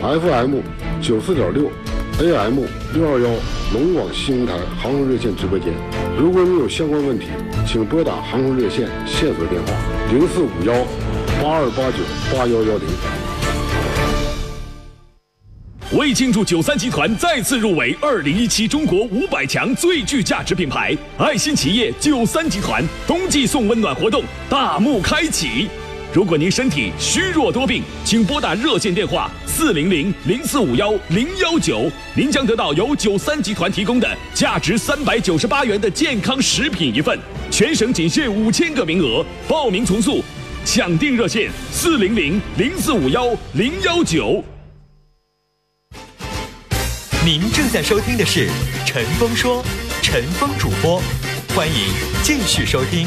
[0.00, 0.60] FM
[1.02, 1.70] 九四点六
[2.20, 3.28] AM 六二幺
[3.72, 5.72] 龙广新闻台航空热线直播间。
[6.16, 7.26] 如果你有相关问题，
[7.66, 9.72] 请拨打航空热线线索电话
[10.10, 10.74] 零四五幺
[11.42, 12.86] 八二八九八幺幺零。
[15.98, 25.68] 为庆祝九三集团再次入围二零一七中国五百强最具价值品牌，爱心企业九三集团冬季送温暖活动大幕开启。
[26.14, 37.18] 如果您身体虚弱多病，请拨打热线电话四零零零四五幺零幺九，您将得到由九三集团提供的价值三百九十八元的健康食品一份。
[37.50, 40.22] 全省仅限五千个名额，报名从速，
[40.66, 44.44] 抢订热线四零零零四五幺零幺九。
[47.24, 48.48] 您正在收听的是
[48.84, 49.64] 《陈峰说》，
[50.02, 51.00] 陈峰主播，
[51.54, 51.74] 欢迎
[52.22, 53.06] 继续收听。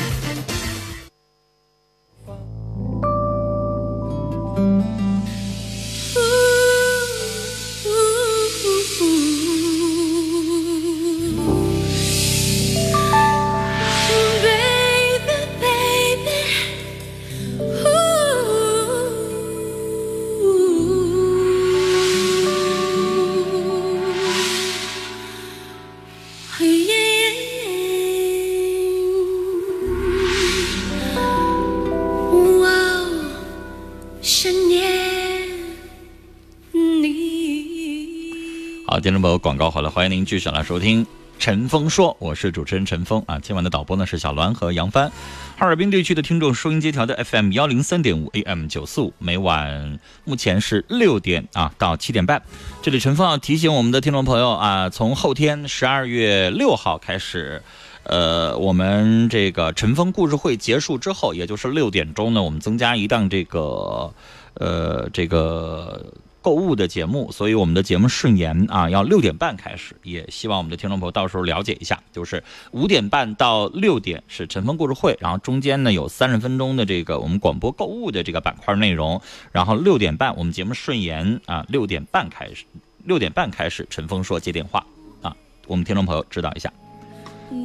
[39.45, 41.05] 广告好了，欢迎您继续来收听
[41.37, 43.37] 《陈峰说》，我是主持人陈峰啊。
[43.37, 45.07] 今晚的导播呢是小栾和杨帆。
[45.55, 52.41] 哈尔滨地区的听众收音机调的 FM 幺零三点五 AM 九四五，每晚目前是六点啊到七点半。
[52.81, 57.61] 这里陈峰要提醒我们的听众朋友啊，从后天十二月六号开始，
[58.01, 64.11] 呃，我们这个陈峰故事会结束之后，也就是六点钟呢，我们增加一档这个
[64.55, 66.03] 呃这个。
[66.45, 69.95] 购物的节目，所以我们的节目顺延啊，要六点半开始。
[70.03, 79.19] 也希望我们的听众朋友到时候了解一下，就是五点半到六点是陈峰故事会，然后中间呢有三十分钟的这个我们广播购物的这个板块内容，
[79.51, 82.65] 然后六点半我们节目顺延啊，六点半开始，
[83.05, 84.85] 六点半开始陈峰说接电话
[85.23, 86.71] 啊，我们听众朋友知道一下。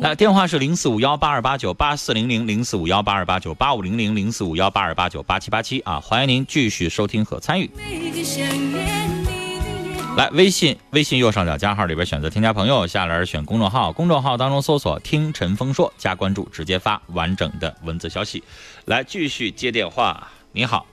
[0.01, 7.71] 来，电话是零四五幺八二八九八四零零零四五幺八二八九八五零零零四五幺八二八九八七八七啊，欢迎您继续收听和参与。
[10.17, 18.43] 来，微信微信右上角加号里边选择添加朋友，下栏选公众号，公众号当中搜索“听陈峰说”，加关注，直接发完整的文字消息。
[18.87, 20.29] 来，继续接电话。
[20.53, 20.85] 你好，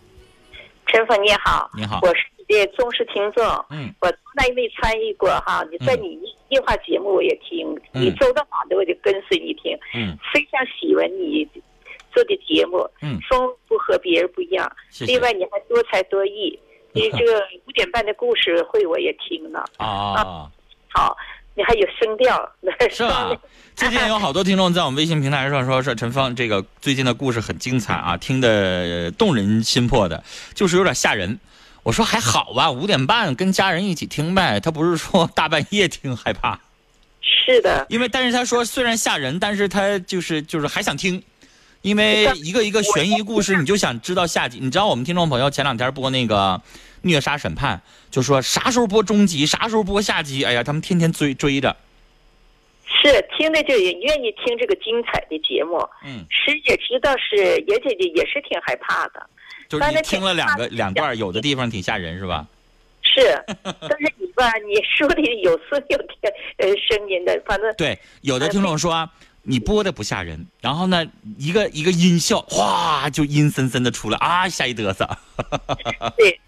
[0.86, 6.17] 陈峰你好，你好，我是你的忠实听众，嗯，我从来没参与过哈，你在你
[6.49, 11.45] 夜话节目我也听，你周到哪的我就跟随你听，嗯，非常喜欢你
[12.13, 15.12] 做的节目，嗯，风不和别人不一样，谢谢。
[15.12, 16.57] 另外你还多才多艺，
[16.93, 20.49] 你这个五点半的故事会我也听了，啊，
[20.88, 21.17] 好，
[21.53, 22.49] 你还有声调，
[22.89, 23.29] 是吧？
[23.75, 30.23] 最近有好多听众在我们微信平台上说，说陈芳这个最近的故事很精彩啊，听得动人心魄的，
[30.55, 31.38] 就是有点吓人。
[31.88, 36.60] 我说还好吧，五点半跟家人一起听呗，他不是说大半夜听害怕。
[37.21, 41.23] 是的，因为但是他说虽然吓人，但是他就是就是还想听，
[41.84, 44.60] 因为一个一个悬疑故事，你就想知道下集。
[44.62, 46.62] 你知道我们听众朋友前两天播那个
[47.04, 51.73] 虐杀审判，就说啥时候播中集，啥时候播下集，哎呀，他们天天追追着。
[52.86, 59.26] 是听的就也愿意听这个精彩的节目，嗯，是也知道是也觉得也是挺害怕的，
[59.69, 62.47] 就是你听了两个两段，有的地方挺吓人，是吧？
[63.01, 63.21] 是，
[63.63, 69.10] 但是你吧，你说的有声有听呃声音的，反正对，有的听众说
[69.43, 71.06] 你播的不吓人，然后呢，
[71.38, 75.08] 一个一个音效，哗就阴森森的出来啊，吓一嘚瑟。
[76.17, 76.39] 对，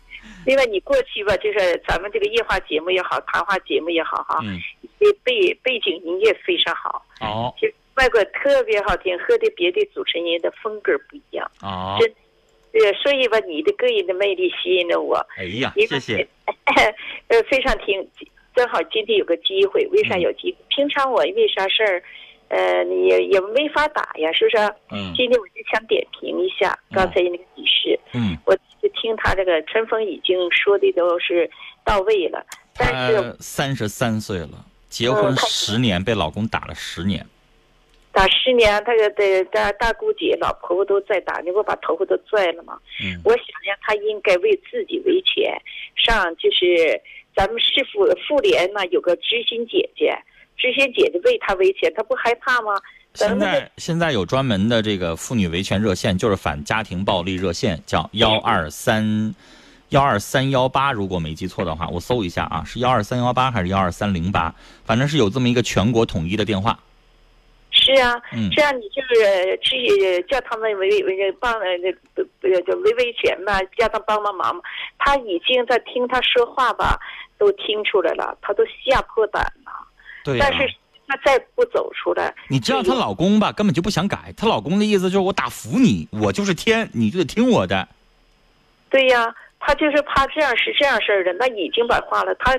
[0.46, 4.60] 另外你过去吧，就是咱们这个夜话节目也好，谈话节目也好，哈，嗯，
[5.00, 12.14] 背背背景音乐非常好，哦，就外国特别好听，和的别的主持人的风格不一样，哦，真，
[12.72, 15.16] 呃，所以吧，你的个人的魅力吸引了我。
[15.38, 16.28] 哎呀，谢谢。
[17.28, 18.08] 呃，非常听，
[18.56, 20.58] 正好今天有个机会，为啥有机会？
[20.70, 22.04] 平常我因为啥事儿，
[22.50, 24.58] 呃，也也没法打呀，是不是？
[24.92, 25.14] 嗯。
[25.16, 28.00] 今天我就想点评一下刚才那个女士。
[28.14, 28.38] 嗯。
[28.46, 31.50] 我就听她这个春风已经说的都是
[31.84, 32.46] 到位了，
[32.78, 37.26] 但是三十三岁了，结婚十年，被老公打了十年。
[38.20, 42.78] 打十年，他个的大大姑姐、老婆婆都在打，你不把头发都拽了吗？
[43.02, 43.16] 嗯。
[43.24, 45.50] 我想想，他应该为自己维权，
[45.96, 47.02] 上就是
[47.34, 50.14] 咱们市妇妇联呢有个知心姐姐，
[50.58, 52.74] 知心姐姐为他维权，他不害怕吗？
[53.14, 59.34] 现在现在有专门的这个妇女维权热线，就是反家庭暴力热线，叫幺二三
[59.90, 64.54] 幺二三幺八，如果没记错的话，我搜一下啊，是幺二三幺八还是幺二三零八？
[64.84, 66.78] 反正是有这么一个全国统一的电话。
[67.80, 74.62] 是啊，嗯这样你就是去叫他们维维帮呃那不不就维维权吧，叫他帮帮忙嘛。
[74.98, 77.00] 他已经在听他说话吧，
[77.38, 79.72] 都听出来了，他都吓破胆了。
[80.24, 80.76] 对呀、但是
[81.08, 84.34] 他再不走出来，你知道她老公吧，根本就不想改。
[84.38, 87.88] 她老公的意思就是我打服你，我就是天，你就得听我的。
[88.90, 92.52] 对呀，他就是怕这样是这样事儿的，那已经把话了，他，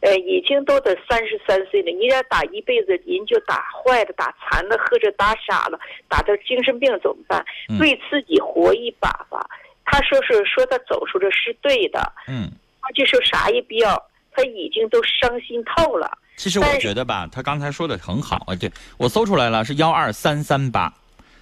[0.00, 5.78] 呃，已经都得三十三岁了，你要打一辈子，人就打坏了、打残了，或者打傻了，
[6.08, 7.44] 打到精神病怎么办？
[7.68, 9.44] 嗯为自己活一把吧。
[9.84, 14.00] 他说是说他走出来是对的，嗯，他就说啥也不要，
[14.32, 16.18] 他已经都伤心透了。
[16.36, 20.92] 其实我觉得吧，他刚才说的很好啊，对我搜出来了，是幺二三三八，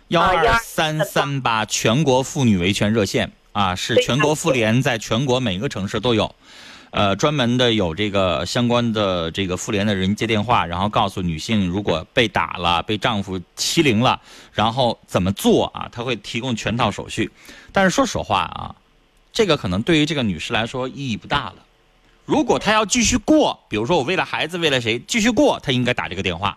[0.09, 3.33] 幺二三三八全国妇女维权热线啊，
[3.77, 6.35] 是全国妇联在全国每个城市都有。
[6.91, 14.21] 呃，专门的有这个相关的这个妇联的人接电话，然后告诉女性，如果被打了、被丈夫欺凌了，
[14.53, 15.89] 然后怎么做啊？
[15.91, 17.29] 他会提供全套手续。
[17.73, 18.77] 但是说实话啊，
[19.33, 21.57] 这个可能对于这个女士来说意义不大了。
[22.25, 26.57] 如果她要继续过，比如说我为了孩子，为了谁继续过，她应该打这个电话。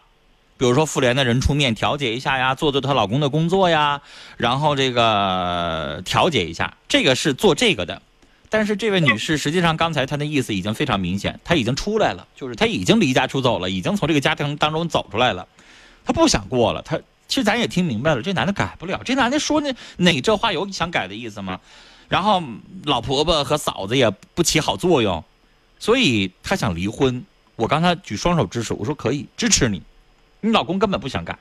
[0.58, 4.02] 比如说妇联的人出面调解一下呀，做做她老公的工作呀，
[4.38, 8.02] 然后这个调解一下，这个是做这个的。
[8.50, 15.48] 但是这位女士，实际上刚才她的意思已经非常明显，她已经出来了，就是她已经离家出走了，已经从这个家庭当中走出来了，
[16.06, 16.82] 她不想过了。
[16.82, 16.98] 她
[17.28, 21.60] 其实咱也听明白了，这男的改不了，这男的说那哪这话有想改的意思吗？
[22.08, 22.42] 然后
[22.86, 25.22] 老婆婆和嫂子也不起好作用，
[25.78, 27.24] 所以她想离婚。
[27.58, 29.82] 我刚才举双手支持，我说可以支持你，
[30.42, 31.38] 你老公根本不想干。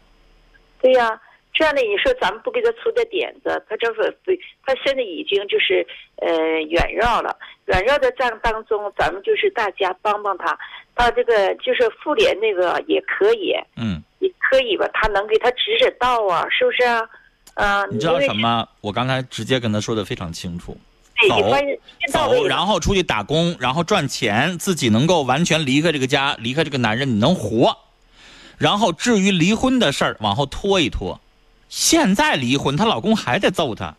[0.81, 1.21] 对呀、
[1.53, 5.87] 这样的你说咱们不给他出点点子，他这个对，他现在已经就是
[6.17, 7.37] 呃远绕了，
[7.67, 10.57] 远绕的这样当中，咱们就是大家帮帮他，
[10.95, 17.09] 到这个就是妇联那个也可以，嗯，也可以吧，他能给他指指道啊，是不是啊？
[17.55, 18.69] 啊、你知道什么？
[18.83, 20.77] 我刚才直接跟他说的非常清楚。
[21.19, 21.31] 对，
[22.13, 27.75] 走走，然后出去打工，然后赚钱，自己能够完全离开这个家，离开这个男人，你能活。
[28.59, 31.21] 然后至于离婚的事儿，往后拖一拖。
[31.69, 33.95] 现在离婚，她老公还在揍她。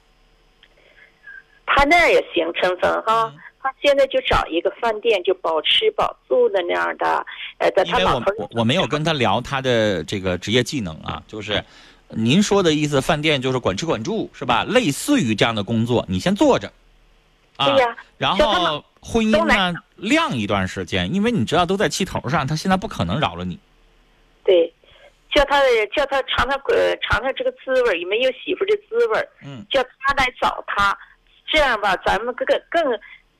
[1.65, 3.31] 他那样也行，陈峰哈。
[3.33, 7.25] 嗯他现在就找一个饭店，就保吃保住的那样的，
[7.57, 11.61] 呃，他老头我我没有跟他聊他的这个职业技能啊，就是
[12.07, 14.63] 您说的意思，饭店就是管吃管住是吧？
[14.63, 16.71] 类似于这样的工作，你先做着。
[17.57, 23.59] 啊，对呀然后婚姻呢晾一段时间，因为你知道都在气头上，他现在不可能饶了你。
[24.47, 24.73] 对，
[25.29, 25.61] 叫他
[25.93, 29.27] 叫他尝尝呃尝尝这个滋味儿，有没有媳妇的滋味儿？
[29.45, 30.97] 嗯，叫他来找他，
[31.51, 32.81] 这样吧，咱们更更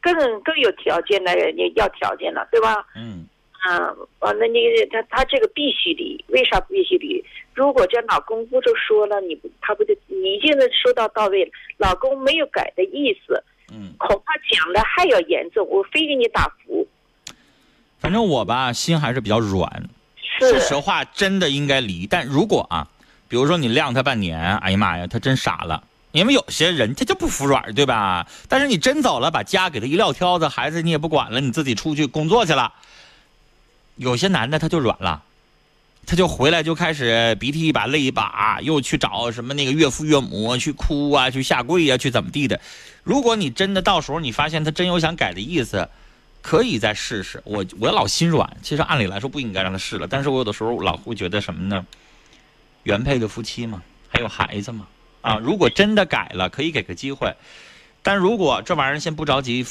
[0.02, 1.34] 更更有条件来
[1.76, 2.86] 要条件了，对吧？
[2.94, 3.26] 嗯，
[3.64, 7.24] 啊，完了，那个他他这个必须离，为啥必须离？
[7.54, 13.42] 如果这老公不就说了，你他不就你已经说到到位了，老公没有改的意思，
[13.72, 16.86] 嗯，恐怕讲的还要严重，我非给你打服。
[17.98, 19.90] 反正我吧心还是比较软。
[20.40, 22.08] 说实话，真的应该离。
[22.08, 22.88] 但如果啊，
[23.28, 25.84] 比如说你晾他半年，哎呀妈呀，他真傻了。
[26.14, 28.28] 因为有些人他就不服软，对吧？
[28.48, 32.74] 但是你真走了，把家给他一撂挑子，孩子你也不管了，你自己出去工作去了。
[33.98, 35.22] 有些男的他就软了，
[36.08, 42.60] 他就回来就开始鼻涕一把泪一把，又去找什么那个岳父岳母去哭啊，去下跪啊，去怎么地的。
[43.04, 45.88] 如果你真的到时候你发现他真有想改的意思，
[46.48, 47.42] 可以再试试。
[47.44, 51.86] 我我老心软，其实按理来说不应该让他试了，但是我有的时候老会觉得什么呢？
[52.84, 54.88] 原配的夫妻嘛，还有孩子嘛，
[55.20, 57.36] 啊，如果真的改了，可以给个机会。
[58.02, 59.66] 但如果这玩意儿先不着急，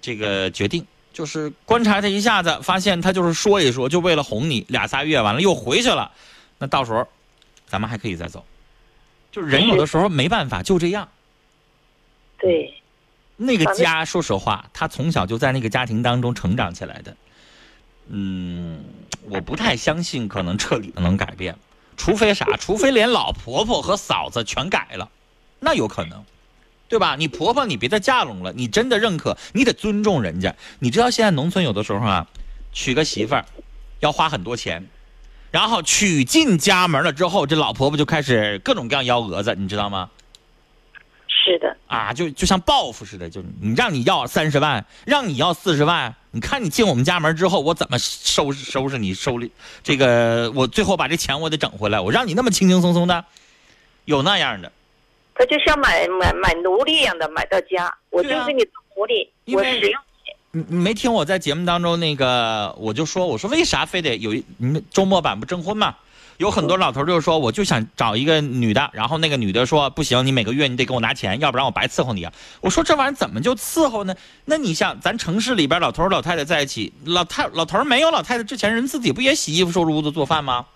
[0.00, 6.12] 这个决定就是观察他一下子，发现他就是说一说，就为了哄你俩仨月，完了又回去了，
[6.58, 7.04] 那到时候
[7.66, 8.44] 咱们还可以再走。
[9.32, 11.08] 就人有的时候没办法，就这样。
[12.38, 12.72] 对，
[13.36, 17.16] 那个家，说实话，他从小就在那个家庭当中成长起来的。
[18.08, 18.84] 嗯，
[19.30, 21.56] 我不太相信可能彻底的能改变，
[21.96, 22.46] 除非啥？
[22.58, 25.08] 除非连老婆婆和嫂子全改了，
[25.58, 26.22] 那有可能，
[26.86, 27.16] 对吧？
[27.16, 30.54] 你婆婆你别再嫁拢了，你真的认可，你得尊重人家。
[30.78, 32.26] 你知道现在农村有的时候啊，
[32.72, 33.44] 娶个媳妇儿
[34.00, 34.86] 要花很多钱，
[35.50, 40.10] 然后娶进家门了之后，这老婆婆就开始各种各样幺蛾子，你知道吗？
[41.44, 49.50] 是的，啊，就就像报复似的，就你让你要三十万，让你要四十万，你看你进我们家门之后，我怎么收拾收拾你收理
[49.82, 53.24] 这个，我最后把这钱我得整回来，我让你那么轻轻松松的，
[54.06, 54.72] 有那样的，
[55.34, 59.94] 他就像买买买奴隶一样的买到家，我就对啊给你做奴隶，因为你你。
[60.68, 65.96] 没听我在节目当中那个，我就说我说为啥非得有一你们周末版不征婚嘛？
[66.38, 72.32] 有很多老头就说我就想找一个女的，然后那个女的说不行，你每个月你得给我拿钱，要不然我白伺候你啊。
[72.60, 74.14] 我说这玩意儿怎么就伺候呢？
[74.44, 80.66] 那你像咱城市里边老头老太太在一起，老太老头没有老太太之前，人自己不也洗衣服、收拾屋子、做饭吗？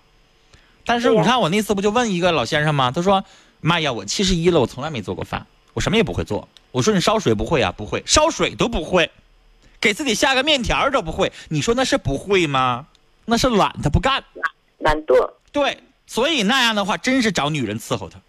[0.85, 2.89] 但是你看我那次不就问一个老先生吗？
[2.91, 3.23] 他说
[3.61, 6.47] 妈呀，我七十一了，我从来没做过饭，我什么也不会做。
[6.71, 7.73] 我说你烧水不会啊？
[7.75, 9.11] 不会，烧水都不会。
[9.81, 12.85] 给自己下个面条都不会，你说那是不会吗？
[13.25, 14.23] 那是懒，他不干，
[14.79, 15.29] 懒惰。
[15.51, 15.77] 对，
[16.07, 18.19] 所以那样的话，真是找女人伺候他。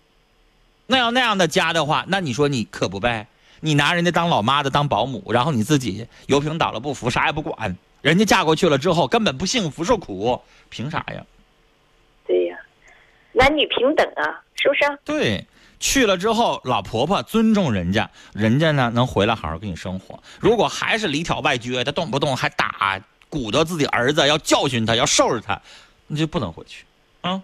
[0.87, 3.27] 那要那样的家的话，那你说你可不呗？
[3.61, 11.25] 你拿人家当老妈的，当保姆，然后你自己油瓶倒了不服，啥也不管，人家嫁过去了之后根本不幸福受苦，凭啥呀？
[12.27, 12.57] 对呀，
[13.33, 14.99] 男女平等啊，是不是？
[15.05, 15.47] 对。
[15.83, 20.23] 去了之后，老婆婆尊重人家，人家呢能回来好好跟你生活。
[20.39, 23.01] 如果还是里挑外撅他，动不动还打
[23.31, 25.59] 鼓捣自己儿子，要教训他，要收拾他，
[26.07, 26.85] 那就不能回去，
[27.23, 27.43] 啊？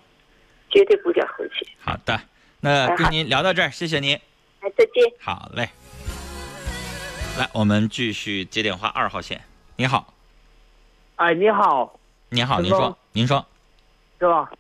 [0.71, 1.67] 绝对不叫回去。
[1.81, 2.21] 好的，
[2.61, 4.15] 那跟您聊到这儿，谢谢您。
[4.61, 5.05] 哎，再见。
[5.21, 5.69] 好嘞。
[7.39, 9.43] 来，我们继续接电话，二号线，
[9.77, 10.13] 你好。
[11.17, 11.99] 哎，你好。
[12.31, 13.47] 你好，您说，您说。
[14.19, 14.51] 是吧？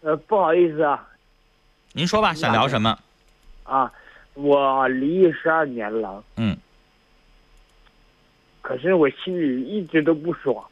[0.00, 1.08] 呃，不好意思啊。
[1.92, 2.98] 您说吧，想聊什么？
[3.64, 3.92] 啊，
[4.34, 6.24] 我离异十二年了。
[6.36, 6.56] 嗯。
[8.60, 10.64] 可是我心里一直都不爽。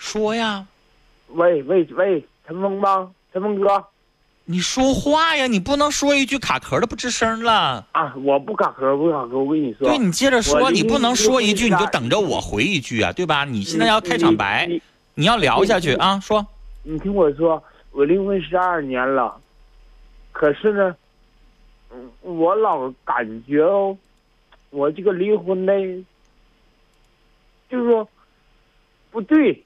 [0.00, 0.66] 说呀。
[1.28, 3.12] 喂喂喂，陈峰吗？
[3.32, 3.84] 陈峰哥。
[4.46, 5.46] 你说话呀！
[5.46, 7.86] 你不能说一句卡壳的不吱声了。
[7.92, 9.86] 啊，我不卡壳，不卡壳，我跟你说。
[9.86, 13.44] 对你接着说，你不能说一句你就等着我回一句啊，对吧？
[13.44, 14.66] 你现在要开场白，
[15.14, 16.44] 你要聊下去啊，说。
[16.82, 17.62] 你听我说。
[17.92, 19.36] 我离婚十二年了，
[20.32, 20.96] 可是呢，
[22.22, 23.96] 我老感觉哦，
[24.70, 25.72] 我这个离婚呢，
[27.68, 28.08] 就是说
[29.10, 29.64] 不对，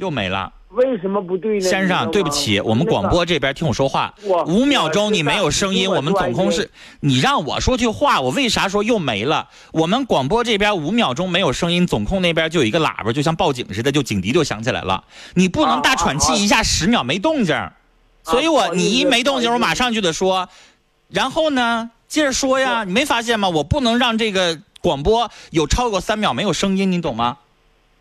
[0.00, 0.52] 又没了。
[0.70, 1.60] 为什么不对呢？
[1.60, 4.14] 先生，对不起，我们广播这边听我说话，
[4.46, 6.70] 五秒钟你没有声音，我们总控是，
[7.00, 9.48] 你让我说句话，我为啥说又没了？
[9.72, 15.02] 我们广播这边五秒钟没有声音，总控那边就有一个喇叭，就像报警似的，就警笛就响起来了。
[15.34, 17.56] 你不能大喘气一下十秒没动静，
[18.22, 20.48] 所以我你一没动静，我马上就得说，
[21.08, 23.48] 然后呢，接着说呀，你没发现吗？
[23.48, 27.38] 我不能让这个广播有超过三秒没有声音，你懂吗？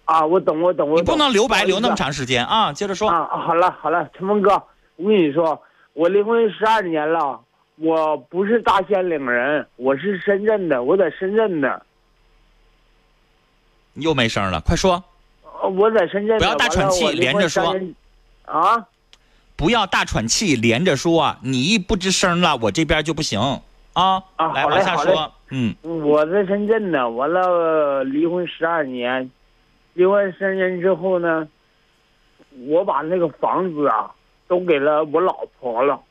[0.10, 1.04] 啊，我懂，我懂，我懂。
[1.04, 2.74] 你不能留白留那么长时间啊！
[2.74, 3.08] 接着说。
[3.08, 4.54] 啊，好了好了，陈峰哥，
[4.96, 5.62] 我跟你说，
[5.94, 7.40] 我离婚十二年了，
[7.76, 11.84] 我不是大兴岭人，我是深圳的，我在深圳的。
[13.94, 15.04] 你又没声了，快说。
[15.78, 16.40] 我在深圳。
[16.40, 17.80] 不要大喘气，连着说。
[18.46, 18.88] 啊！
[19.56, 21.36] 不要大喘气，连着说。
[21.44, 23.40] 你一不吱声了，我这边就不行
[23.94, 24.24] 啊！
[24.38, 25.32] 啊，来往下说。
[25.52, 25.76] 嗯。
[25.84, 29.30] 我在深圳呢，完了离婚十二年。
[30.00, 31.46] 离婚三年之后呢，
[32.70, 34.10] 我把那个房子啊
[34.48, 36.02] 都给了我老婆了。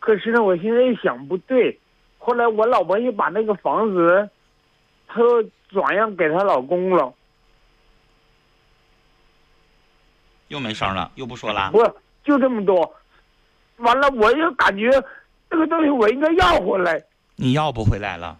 [0.00, 1.80] 可是呢，我现在一想不对，
[2.18, 4.28] 后来我老婆又把那个房子，
[5.08, 7.10] 她又转让给她老公了。
[10.48, 11.70] 又没声了，又不说了。
[11.72, 11.82] 不，
[12.22, 12.94] 就这么多。
[13.78, 14.90] 完了，我又感觉
[15.48, 17.02] 这个东西我应该要回来。
[17.36, 18.38] 你要不回来了？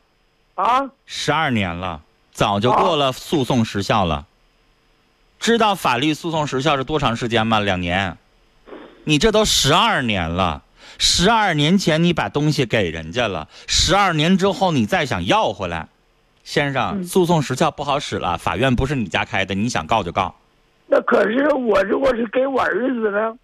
[0.56, 0.90] 啊？
[1.06, 2.02] 十二年了。
[2.30, 4.26] 早就过了诉讼时效了，
[5.44, 7.60] 知道法律诉讼时效是多长时间吗？
[7.60, 8.16] 两年，
[9.04, 10.62] 你这都十二年了，
[10.96, 15.86] 十二年前你把东西给人家了，十二年之后你再想要回来，
[16.44, 20.34] 先生，诉讼时效不好使了，法院不是你家开的，你想告就告。
[20.86, 23.36] 那可是我如果是给我儿子呢？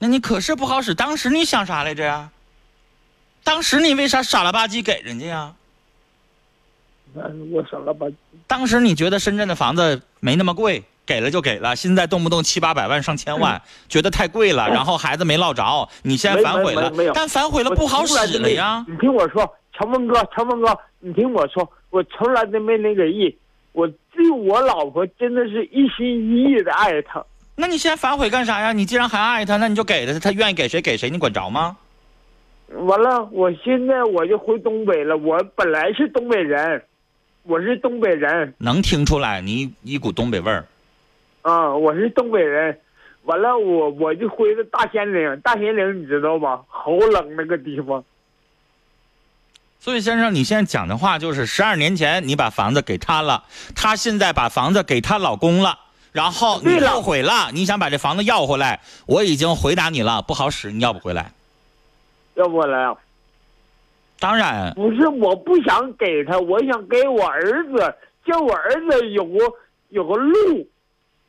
[0.00, 2.30] 那你可是不好使，当时你想啥来着呀？
[3.44, 5.54] 当时你为啥傻了吧唧给人家呀？
[7.14, 8.08] 我傻了吧。
[8.48, 11.76] 当时你觉得深圳的房子没那么贵，给了就给了。
[11.76, 14.66] 现在动不动七八百万、上千 万，觉得太贵了。
[14.72, 16.90] 然后孩子没落着，你现在反悔了。
[17.14, 18.82] 但反悔了不好使了呀。
[18.88, 19.44] 你听我说，
[19.74, 23.36] 乔峰哥，乔峰哥，你听我说，我从来都没那个意。
[23.72, 27.22] 我对我老婆真的是一心一意的爱她。
[27.56, 28.72] 那你现在反悔干啥呀？
[28.72, 31.76] 你既然还爱她，那你就给她，她愿意给谁给谁，你管着吗？
[32.86, 35.14] 完了，我现在我就回东北了。
[35.18, 36.82] 我本来是东北人。
[37.44, 40.64] 我是东北人，能听出来你一股东北味儿。
[41.42, 42.78] 啊，我是东北人，
[43.24, 46.62] 完了我我就回了大兴岭，大兴岭你知道吧？
[46.68, 48.04] 好冷那个地方。
[49.80, 53.42] 所以先生，你现在讲的话就是十二年前你把房子给他了，
[53.74, 55.76] 他现在把房子给他老公了，
[56.12, 58.80] 然后你后悔了，你想把这房子要回来。
[59.06, 61.32] 我已经回答你了，不好使，你要不回来。
[62.34, 62.96] 要不回来啊，
[64.20, 69.38] 当然不是我不想给他，我想给我儿子，叫我儿子有个
[69.88, 70.68] 有个路。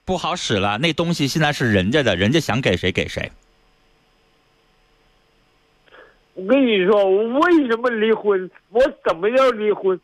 [0.06, 3.32] 不好使了，那东西现在是人家的，人家想给谁给谁。
[6.34, 8.50] 我跟你说，我为什么离婚？
[8.70, 10.00] 我怎么要离婚？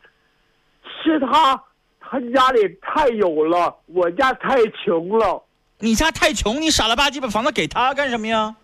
[1.03, 1.61] 是他，
[1.99, 5.43] 他家里太有了，我家太穷了。
[5.79, 8.55] 你家太穷，你傻了吧唧把房子给他干什么呀？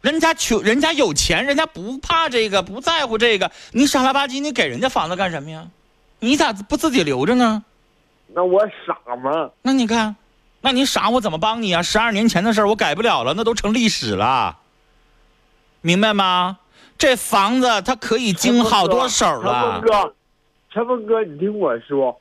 [0.00, 3.50] 人家穷，人家有钱，人家不怕这个，不在乎这个。
[3.72, 5.68] 你傻了吧唧，你给人家房子干什么呀？
[6.20, 7.64] 你咋不自己留着呢？
[8.28, 9.50] 那我傻吗？
[9.62, 10.14] 那你看，
[10.60, 11.82] 那你傻，我怎么帮你啊？
[11.82, 14.58] 十二年前的事儿我改不了了，那都成历史了。
[15.80, 16.58] 明白吗？
[16.98, 19.80] 这房子它可以经好多手了。
[19.80, 20.14] 陈峰哥，
[20.72, 22.20] 陈峰哥，你听我说，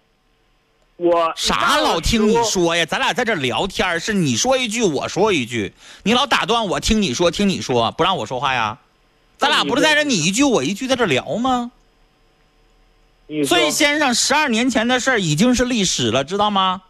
[0.97, 2.85] 我啥老听你说呀？
[2.85, 8.77] 咱俩在这聊天，是你说一句我说一句，你老打断我，听你说，听你说，不让我说话呀？
[9.37, 11.71] 咱俩不是在这你一句我一句在这聊吗？
[13.45, 16.83] 所以先生，十二年前的事儿已经是历史了，知道吗？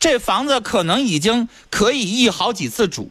[0.00, 3.10] 这房子可能已经可以易好几次主。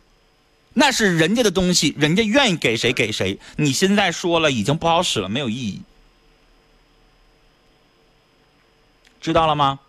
[0.74, 3.40] 那是人家的东西，人家愿意给谁给谁。
[3.56, 5.82] 你现在说了，已经不好使了，没有意义，
[9.22, 9.80] 知道了吗？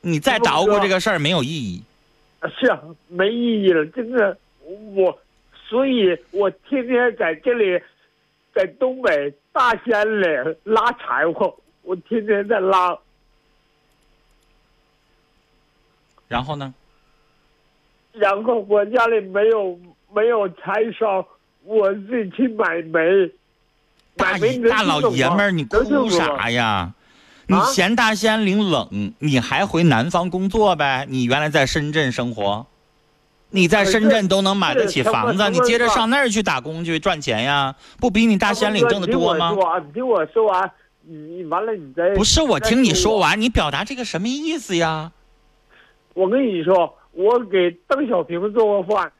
[0.00, 1.82] 你再捣鼓这个事儿没有意义。
[2.58, 4.38] 是啊，没意义了，真的。
[4.94, 5.20] 我，
[5.68, 7.78] 所以我天天在这里，
[8.54, 10.24] 在东北大山里
[10.64, 11.54] 拉柴火，
[11.90, 12.96] 我天天在拉。
[16.28, 16.72] 然后呢？
[18.12, 19.76] 然后我家里没有
[20.14, 21.26] 没有柴烧，
[21.64, 23.00] 我自己去买煤。
[24.16, 24.38] 大
[24.68, 26.92] 大老爷们儿，你哭啥呀？
[27.48, 31.04] 你嫌大兴安岭冷，你还回南方工作呗？
[31.08, 32.64] 你原来在深圳生活，
[33.48, 37.74] 你在深圳都能买得起房子，你接着上那儿去打工去赚钱呀？
[37.98, 39.50] 不比你大兴安岭挣得多吗？
[39.84, 40.72] 你听我说完，你完
[41.06, 45.12] 了你再不是我听你说完，你表达这个什么意思呀？
[46.14, 46.94] 我跟你说。
[47.12, 49.12] 我给邓小平做过饭，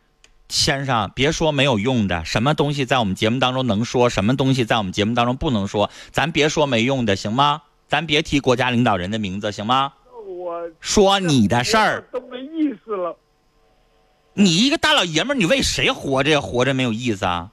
[0.49, 7.63] 先生，别说没有用的，什么东西在我们节目当中能说，什么东西在我们节目当中不能说，咱别说没用的，行吗？
[7.89, 9.93] 咱别提国家领导人的名字，行吗？
[10.25, 13.17] 我说你的事儿都没意思了。
[14.35, 16.41] 你一个大老爷们儿，你为谁活着呀？
[16.41, 17.51] 活着没有意思啊？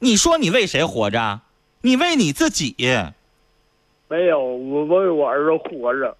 [0.00, 1.42] 你说你为谁活着？
[1.80, 2.74] 你为你自己？
[4.08, 6.16] 没有，我为我儿子活着。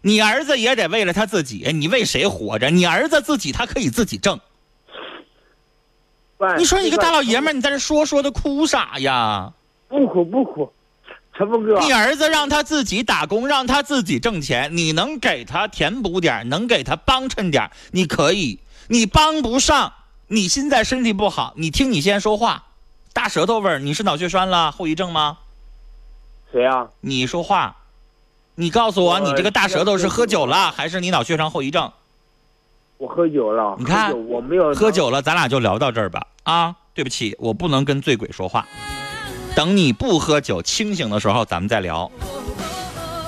[0.00, 2.70] 你儿子也得为了他自己，你为谁活着？
[2.70, 4.40] 你儿子自己他可以自己挣。
[6.58, 9.52] 你说你个大老爷们儿，你在这说说的哭啥呀？
[9.86, 10.72] 不哭不哭，
[11.36, 11.78] 陈峰哥。
[11.78, 18.58] 你儿子让他自己打工，让他自己挣钱，你能给他填补点，能给他帮衬点，你可以。
[18.88, 19.92] 你帮不上，
[20.26, 22.64] 你现在身体不好，你听你先说话，
[23.12, 25.38] 大舌头味儿，你是脑血栓了后遗症吗？
[26.50, 26.88] 谁呀？
[27.00, 27.76] 你说话。
[28.54, 31.90] 你告诉我，你这个大舌头是喝酒了，还是你脑血栓后遗症？
[32.98, 33.76] 我喝酒了。
[33.78, 36.26] 你看，我没有喝酒了，咱俩就聊到这儿吧。
[36.42, 38.66] 啊，对不起，我不能跟醉鬼说话。
[39.56, 42.10] 等你不喝酒、清醒的时候，咱们再聊。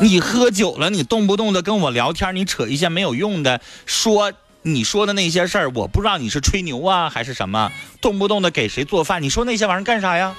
[0.01, 4.33] 你喝酒了，你动不动的跟我聊天，你扯一些没有用的，说
[4.67, 7.71] 你说的那些事儿，我不知道你是吹牛啊还是什么。
[8.01, 10.35] 动不动的给谁做饭，你说那些玩意儿干啥呀？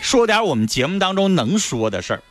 [0.00, 2.22] 说点我们节目当中能说的事儿。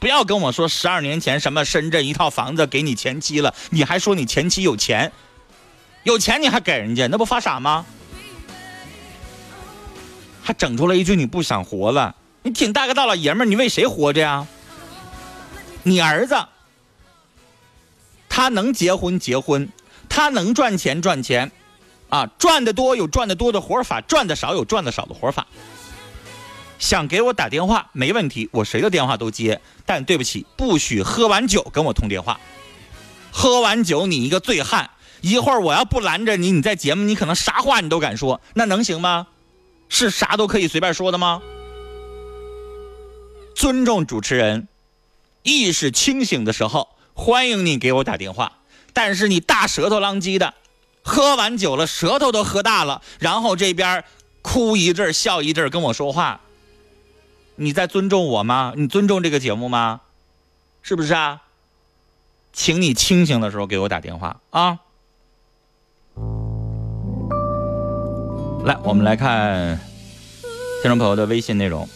[0.00, 5.12] 不要跟我说十二年前什么深圳一套房子给你前妻了，你还说你前妻有钱，
[6.02, 7.86] 有钱你还给人家，那不发傻吗？
[10.42, 14.44] 还整出来一句你不想活了，你挺大个大老爷们儿，你为谁活着呀？
[15.84, 16.34] 你儿子，
[18.28, 19.68] 他能结婚结婚，
[20.10, 21.50] 他能赚钱赚钱，
[22.10, 25.46] 啊，赚的多有赚的多的活法，赚的少有赚的少的活法。
[26.78, 29.60] 想给我打电话没问题，我谁的电话都接。
[29.86, 32.40] 但对不起，不许喝完酒跟我通电话。
[33.30, 34.90] 喝完酒你一个醉汉，
[35.20, 39.28] 一会儿我要不拦着你，你在节目你可能啥话你都敢说，那能行吗？
[39.88, 41.42] 是啥都可以随便说的吗？
[43.54, 44.66] 尊重主持人，
[45.42, 48.52] 意识清醒的时候欢迎你给我打电话。
[48.92, 50.54] 但是你大舌头浪叽的，
[51.02, 54.04] 喝完酒了舌头都喝大了，然后这边
[54.42, 56.40] 哭一阵笑一阵跟我说话。
[57.56, 58.72] 你在尊重我吗？
[58.76, 60.00] 你尊重这个节目吗？
[60.82, 61.42] 是不是啊？
[62.52, 64.78] 请你清醒的时候给我打电话啊！
[68.64, 69.78] 来，我们来看
[70.82, 71.88] 听众朋友的微信内容。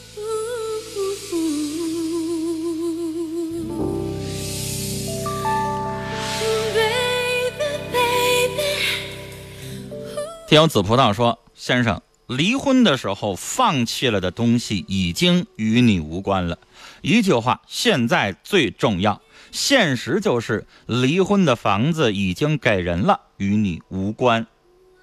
[10.55, 16.61] 听听友紫葡萄说：“先生，离婚的时候放弃了的东西已经与你无关了。
[17.03, 19.21] 一句话，现在最重要。
[19.51, 24.47] 现实就是，离婚的房子已经给人了，与你无关。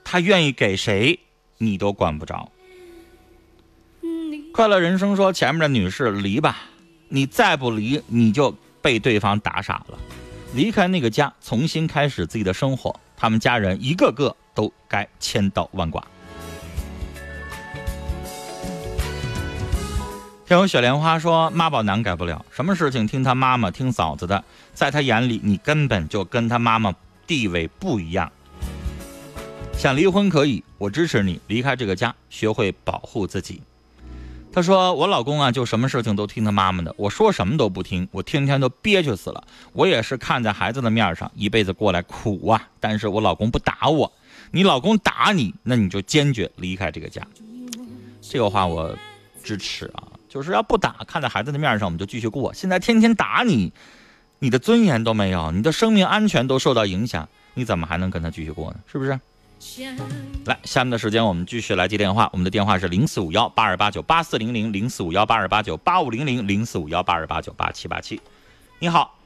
[0.06, 1.20] 他愿意给谁，
[1.58, 2.50] 你都管不着。”
[4.56, 6.60] 快乐人生说：“前面的女士离吧，
[7.10, 10.00] 你再不离，你就被对方打傻了。
[10.54, 12.98] 离开那个家，重新开始自己的生活。
[13.18, 16.04] 他们家人一个个都该千刀万剐。”
[20.46, 24.44] 天有雪莲花说：“妈宝男改不了，什么事情听他妈妈、听嫂子的，
[24.74, 26.94] 在他眼里你根本就跟他妈妈
[27.26, 28.30] 地位不一样。
[29.78, 33.62] 想离婚可以，我支持你离开这个家，学会保护自己。”
[34.54, 39.42] 他说：“我老公啊，就什么事情都听他妈妈的，我说什么都不听，我天天都憋屈死了。
[39.72, 42.68] 我也是看在孩子的面上，一辈子过来苦啊。
[42.82, 44.12] 但是我老公不打我，
[44.52, 47.26] 你老公打你，那你就坚决离开这个家。
[48.22, 48.98] 这个话我
[49.44, 52.54] 支持啊，就是要不打，看在孩子的面上，我们就继续过。
[52.54, 53.72] 现在天天打你，
[54.40, 58.80] 你的尊严都没有，你的生命安全都受到影响，你怎么还能跟他继续过呢？
[58.86, 59.20] 是不是？”
[60.46, 62.28] 来，下面的时间我们继续来接电话。
[62.34, 68.20] 我们的电话是零四五幺八二八九八四零零零四五幺八二八九八五零零零四五幺八二八九八七八七。
[68.80, 69.20] 你好，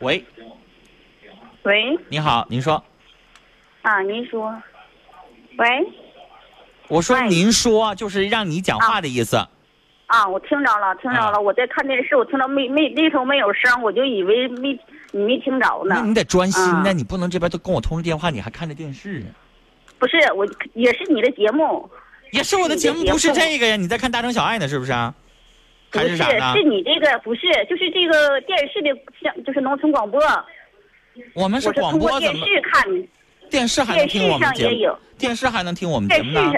[0.00, 0.24] 喂，
[1.62, 2.82] 喂，你好，您说，
[3.82, 4.54] 啊，您说，
[5.56, 5.66] 喂，
[6.88, 9.36] 我说您说，就是让你讲话的意思。
[10.06, 14.78] 啊，我听着了，听着了，我在看电视，我听到没没那头没有声，我就以为没
[15.12, 15.94] 你没听着呢。
[15.96, 19.24] 那你得专心啊呢，你不能这边都跟我通着电话，你还看着电视。
[19.98, 21.88] 不是，我也是你的节目，
[22.32, 23.76] 也是我的节目，不是这个呀？
[23.76, 25.14] 你在看大城小爱呢，是不是啊？
[25.92, 26.52] 还不是啥呢？
[26.54, 28.90] 是你这个不是，就是这个电视的
[29.22, 30.20] 像就是农村广播，
[31.34, 32.46] 我们是广播怎么？
[32.46, 33.08] 视看的，
[33.50, 34.98] 电视还能听我们节目电视上也有？
[35.18, 36.52] 电视还能听我们节目呢。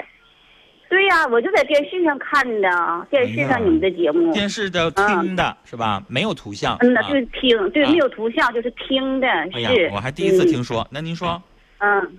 [0.89, 4.31] 对呀、我就在电视上看的，电视上你们的节目。
[4.31, 6.03] 电视的听的是吧？
[6.07, 6.77] 没有图像。
[6.81, 10.87] 嗯呐，啊就是听，对，啊没有图像，就是听的，哎呀。，我还第一次嗯听说。
[10.91, 11.41] 那您说，
[11.79, 12.17] 嗯，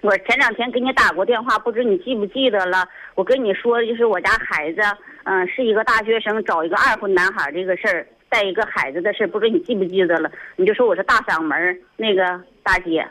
[0.00, 2.84] 我前两天给你打过电话，不知你记不记得了？
[3.14, 4.80] 我跟你说，就是我家孩子，
[5.22, 10.28] 嗯，是一个大学生，找一个二婚男孩这个事儿，带一个孩子的事儿，不知你记不记得了？
[10.56, 13.06] 你就说我是大嗓门儿那个大姐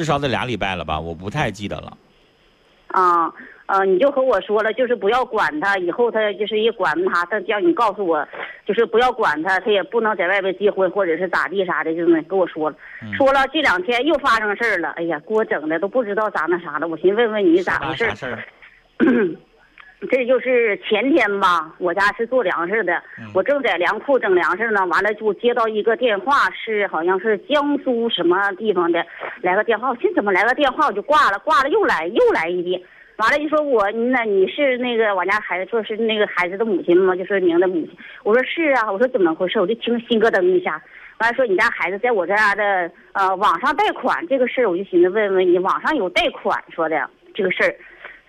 [0.00, 0.98] 至少得俩礼拜了吧？
[0.98, 1.94] 我不太记得了。
[2.86, 3.30] 啊。
[3.66, 8.26] 呃，你就和我说了，就是不要管他，以后他就是一管他，他叫你告诉我，
[8.66, 12.76] 就是不要管他，他也不能在外边结婚或者是咋地啥的，就是跟我说了。
[13.02, 16.88] 嗯说了这两天又发生事儿了，哎呀，给我整的都不知道咋那啥了。
[16.88, 18.42] 我寻思问问你咋回事儿。
[20.08, 29.04] 这就是前天吧，我家是做粮食的，嗯我正在粮库整粮食呢，完了就接到一个电话，是好像是江苏什么地方的，
[29.42, 32.80] 来个电话，我寻思怎么来个电话，我就挂了，挂了又来又来一遍，
[33.18, 37.14] 完了就说我那你是那个我家孩子，说是那个孩子的母亲吗？
[37.14, 37.90] 就说您的母亲，
[38.24, 39.60] 我说是啊，我说怎么回事？
[39.60, 40.82] 我就听心咯噔一下，
[41.18, 47.74] 完了说你家孩子在我这家的呃网上贷款这个事儿，我就寻思问问你，网上有贷款说的这个事儿。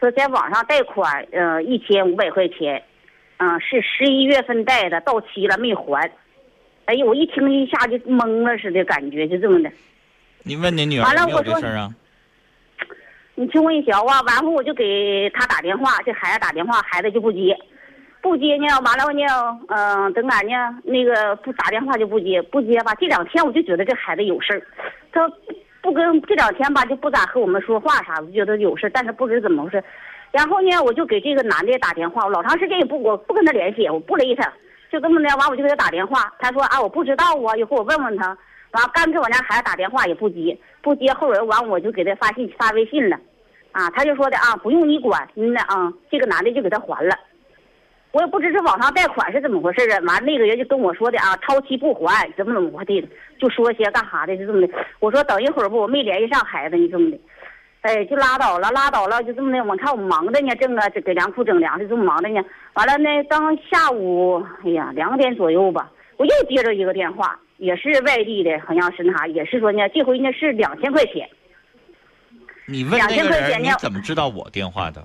[0.02, 2.84] 说在网上贷款，呃，一千五百块钱，
[3.38, 6.12] 嗯、是十一月份贷的，到期了没还。
[6.86, 9.72] 哎呀，我一听一下就懵了似的感觉，就这么的。
[10.42, 11.94] 你问你女儿完了有没有我说这事儿啊？
[13.36, 17.56] 你听我一小啊，完后我就给他打电话，这孩子打电话，孩子就不接，
[18.22, 24.62] 不接呢，完了呢，嗯、等俺呢，那个不打电话就不接，不接吧，这两天我就觉得这孩子有事儿，
[25.12, 25.32] 他
[25.82, 29.84] 不跟这两天吧就不咋和我们说话啥，的觉得有事，但是不知怎么回事。
[30.32, 34.44] 然后呢，我就给这个男的打电话，我老长时间也不我不跟他联系，我不理他，
[34.92, 38.38] 就这么的，完我就给他打电话，他说啊我不知道啊，一会我问问他。
[38.72, 43.20] 完刚给我家孩子打电话也不接，不接后人完我就给他发信发微信了，
[43.74, 47.14] 啊，他就说的啊不用你管，嗯呐啊，这个男的就给他还了。
[48.12, 53.08] 我也不知是网上贷款是怎么回事啊，完那个人就跟我说的啊，超期不还，怎么怎么地的，
[53.40, 54.74] 就说些干啥的，就这么的。
[55.00, 57.18] 我说等一会儿吧，我没联系上孩子，你这么的，
[57.82, 59.64] 哎，就拉倒了，拉倒了，就这么的。
[59.64, 62.44] 我看我忙着呢，正啊，给粮库整粮食，这么忙着呢。
[62.74, 71.30] 完了呢，当下午，哎呀，两点左右吧，我又接着一个电话，也是外地的，好像是那啥，也是说呢，这回呢是两千块钱。
[72.66, 75.02] 你问那2000个人，块钱呢你怎么知道我电话的？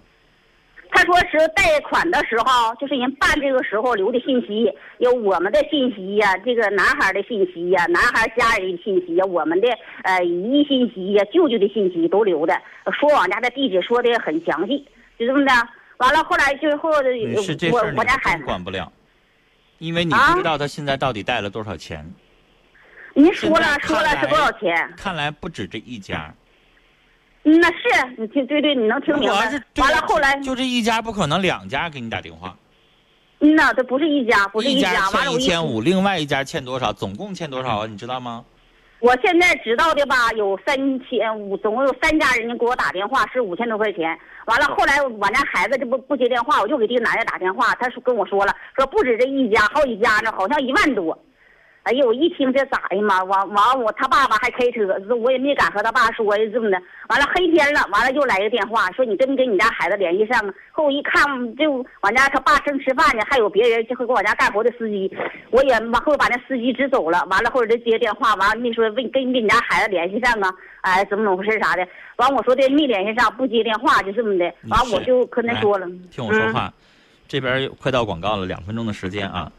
[0.97, 4.67] 他说是贷款的时候，就是人办这个时候留的信息，
[4.97, 9.69] 有我们的信息呀、这个男孩的信息呀、男孩家人的信息呀、我们的
[10.05, 12.59] 呃姨信息呀、舅舅的信息都留的，
[12.99, 14.89] 说我家的地址说的很详细，
[15.19, 15.53] 就这么的。
[15.99, 18.91] 完了，后来最后我我家孩子，管不了，
[19.77, 22.11] 因为你啊不知道他现在到底贷了多少钱。
[23.13, 24.93] 您说了说了是多少钱？
[24.97, 26.35] 看来不止这一家，嗯
[27.49, 29.37] 那是你听对对，你能听明白。
[29.77, 32.57] 完了后来，就这一家不可能两家给你打电话，
[33.39, 35.09] 嗯呐，这不是一家，不是一家。
[35.11, 36.93] 完欠了我一千五，另外一家欠多少？
[36.93, 37.87] 总共欠多少啊？
[37.87, 38.45] 你知道吗？
[38.99, 44.19] 我现在知道的吧，有三千五，总共有三家人家给我打电话，是五千多块钱。
[44.47, 51.17] 完了，后来我家孩子这不不接电话，我就给这个男的打电话，他说跟我说了，说不止这一家，好几家呢，好像一万多。
[51.87, 53.23] 哎呦，我一听这咋的嘛？
[53.23, 54.81] 完完我他爸爸还开车，
[55.15, 56.77] 我也没敢和他爸说这么的。
[57.09, 60.53] 完了黑天了，完了又来个电话，说你跟没跟你家孩子联系上啊？
[60.73, 61.23] 后我一看，
[61.55, 65.09] 就俺家他爸正吃饭呢，还有别人就会给我家干活的司机，
[65.53, 67.25] 我也往后把那司机支走了。
[67.31, 70.53] 完了后来接电话，完了没说问跟跟你家孩子联系上啊？
[70.81, 71.87] 哎，怎么怎么回事啥的？
[72.17, 74.45] 完我说的没联系上，不接电话就这么的。
[74.69, 76.73] 完我就跟他说了，听我说话，
[77.29, 79.53] 这边快到广告了，两分钟的时间啊。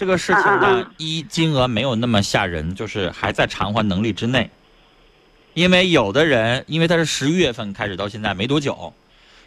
[0.00, 4.48] 这个事情呢，一金额没有那么吓人，就是还在偿还能力之内。
[5.52, 8.94] 因为有的人，因为他是十一月份开始到现在没多久，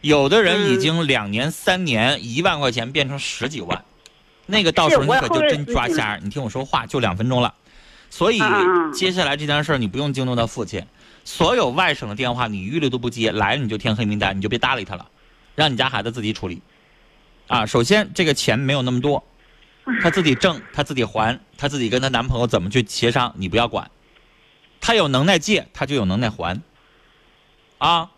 [0.01, 3.84] 有的人已经两年、三年，一万块钱变成十几万，
[4.45, 6.20] 那个到时候你可就真抓瞎。
[6.22, 7.51] 你听我说话，就两分钟了。
[8.12, 8.39] 所以
[8.93, 10.86] 接下来这件事儿，你不用惊动他父亲，
[11.26, 15.08] 所有外省的电话你一律都不接，来了你就填黑名单，你就别搭理他了，
[15.56, 16.62] 让你家孩子自己处理。
[17.47, 19.24] 啊，首先这个钱没有那么多。
[20.02, 23.90] 她自己挣，她自己还，她自己跟她男朋友怎么去协商，你不要管。
[24.80, 26.62] 她有能耐借，她就有能耐还。
[27.78, 28.10] 啊，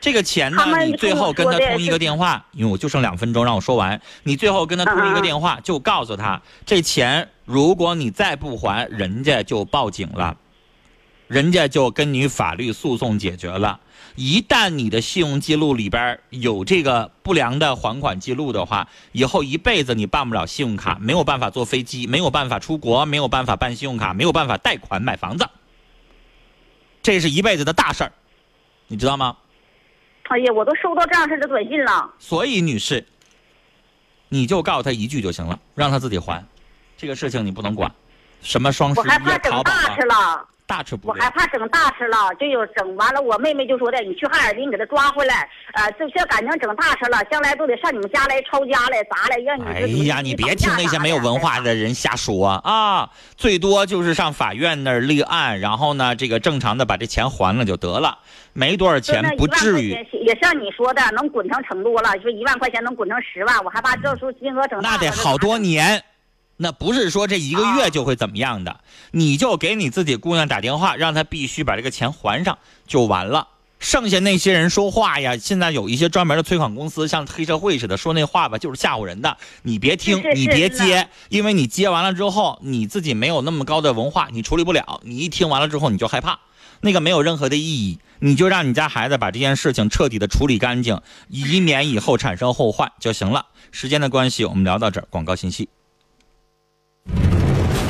[0.00, 4.00] 这个钱呢，你最后跟她通一个电话，因为我就剩两分钟，让我说完。
[4.22, 10.36] 你最后跟她通一个电话，就告诉她，这钱如果你再不还，人家就报警了，
[11.26, 13.80] 人家就跟你法律诉讼解决了。
[14.16, 25.48] 一旦你的信用记录里边有这个不良的还款记录的话，以后一辈子你办不了信用卡，没有办法坐飞机，没有办法出国，没有办法办信用卡，没有办法贷款买房子，
[27.02, 28.12] 这是一辈子的大事儿，
[28.86, 29.36] 你知道吗？
[30.28, 32.14] 哎呀，我都收到这样式的短信了。
[32.18, 33.04] 所以，女士，
[34.28, 36.44] 你就告诉他一句就行了，让他自己还，
[36.96, 37.92] 这个事情你不能管，
[38.40, 39.04] 什么双十一、
[39.42, 40.46] 淘宝啊。
[40.66, 43.20] 大吃不我害怕整大事了，就有整完了。
[43.20, 49.64] 我妹妹就说的，你去哈尔滨给他抓回来，呃，这这感情整大事了，将来都得上你们家来抄家来砸来，让你。
[49.64, 53.10] 哎呀，你别听那些没有文化的人瞎说啊！
[53.36, 58.18] 最多就是上法院那儿立案，然后呢，这个正常的把这钱还了就得了，
[58.54, 59.90] 没多少钱，不至于。
[60.24, 64.80] 也像你说的，能滚成成多了，说一万块钱能滚成十万，我害怕到时候金额整。
[64.80, 66.02] 那得好多年。
[66.56, 68.80] 那不是说这一个月就会怎么样的，
[69.10, 73.48] 你就给你自己姑娘打电话，让她必须把这个钱还上就完了。
[73.80, 79.36] 剩下那些人说话呀，现在有一些专门的催款公司，像黑社会似的说那话吧，就是吓唬人的。
[79.62, 85.00] 你别听，你别接，因为你接完了之后，你自己没有那么高的文化，你处理不了。
[85.02, 86.38] 你一听完了之后，你就害怕，
[86.80, 87.98] 那个没有任何的意义。
[88.20, 93.44] 你就让你家孩子把这件事情彻底的处理干净，以免以后产生后患就行了。
[93.70, 95.68] 时间的关系，我们聊到这儿，广告信息。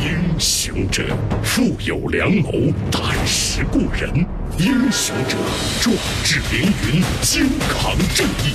[0.05, 1.05] 英雄者，
[1.43, 2.51] 富有良谋，
[2.91, 4.11] 胆识过人；
[4.59, 5.37] 英雄者，
[5.81, 6.63] 壮志凌
[6.93, 8.55] 云，肩扛正义。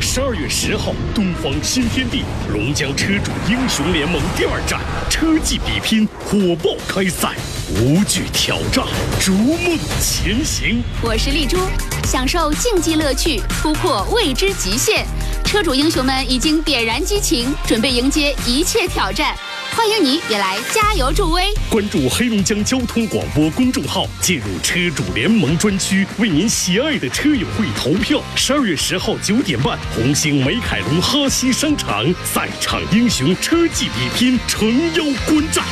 [0.00, 4.80] 十二月十号，东方新天地龙江车主英雄联盟第二站
[5.10, 7.34] 车技比拼火爆开赛，
[7.76, 8.84] 无惧挑战，
[9.20, 10.82] 逐梦前行。
[11.02, 11.58] 我是丽珠，
[12.04, 15.04] 享受竞技乐趣，突破未知极限。
[15.44, 19.36] 车主英雄们已经点燃激情，准备迎接一切挑战。
[19.72, 21.44] 欢迎你也来加油助威！
[21.70, 28.20] 关注黑龙江交通广播公众号，进入车主联盟专区，为您喜爱的车友会投票。
[28.34, 35.64] 十二月十号九点半，红星美凯龙哈西商场赛场英雄车技比拼，诚邀观战。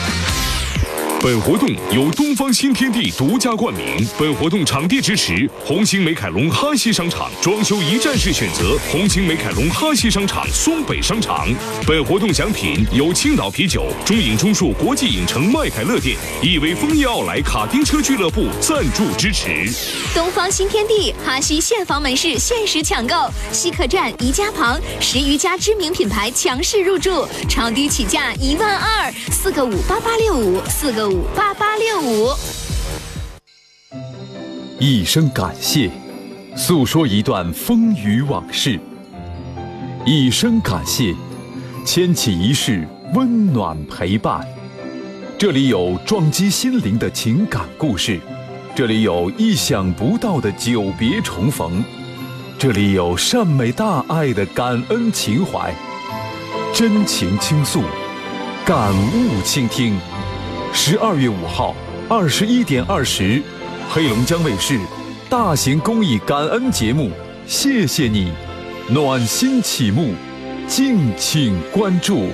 [1.20, 4.06] 本活动由东方新天地独家冠名。
[4.16, 11.48] 本活动场地支持红星美凯龙哈西商场，装修一站式选择红星美凯龙哈西商场松北商场。
[11.84, 19.68] 本活动奖品由青岛啤酒、中影中数国际影城麦凯乐店、亿威枫叶奥莱卡丁车俱乐部赞助支持。
[20.14, 23.14] 东方新天地哈西现房门市限时抢购，
[23.50, 31.07] 西客站宜家旁十余家知名品牌强势入驻，超低起价一万二，四个五八八六五，四个。
[31.08, 32.28] 五八八六五，
[34.78, 35.90] 一声感谢，
[36.54, 38.78] 诉说一段风雨往事；
[40.04, 41.14] 一声感谢，
[41.82, 44.46] 牵起一世温暖陪伴。
[45.38, 48.20] 这里有撞击心灵的情感故事，
[48.74, 51.82] 这里有意想不到的久别重逢，
[52.58, 55.74] 这里有善美大爱的感恩情怀，
[56.74, 57.80] 真情倾诉，
[58.66, 59.98] 感悟倾听。
[60.72, 61.74] 十二月五号
[62.08, 63.42] 二十一点二十，
[63.90, 64.78] 黑龙江卫视
[65.28, 67.10] 大型公益感恩节目，
[67.46, 68.32] 谢谢你，
[68.88, 70.14] 暖心启幕，
[70.66, 72.28] 敬请关注。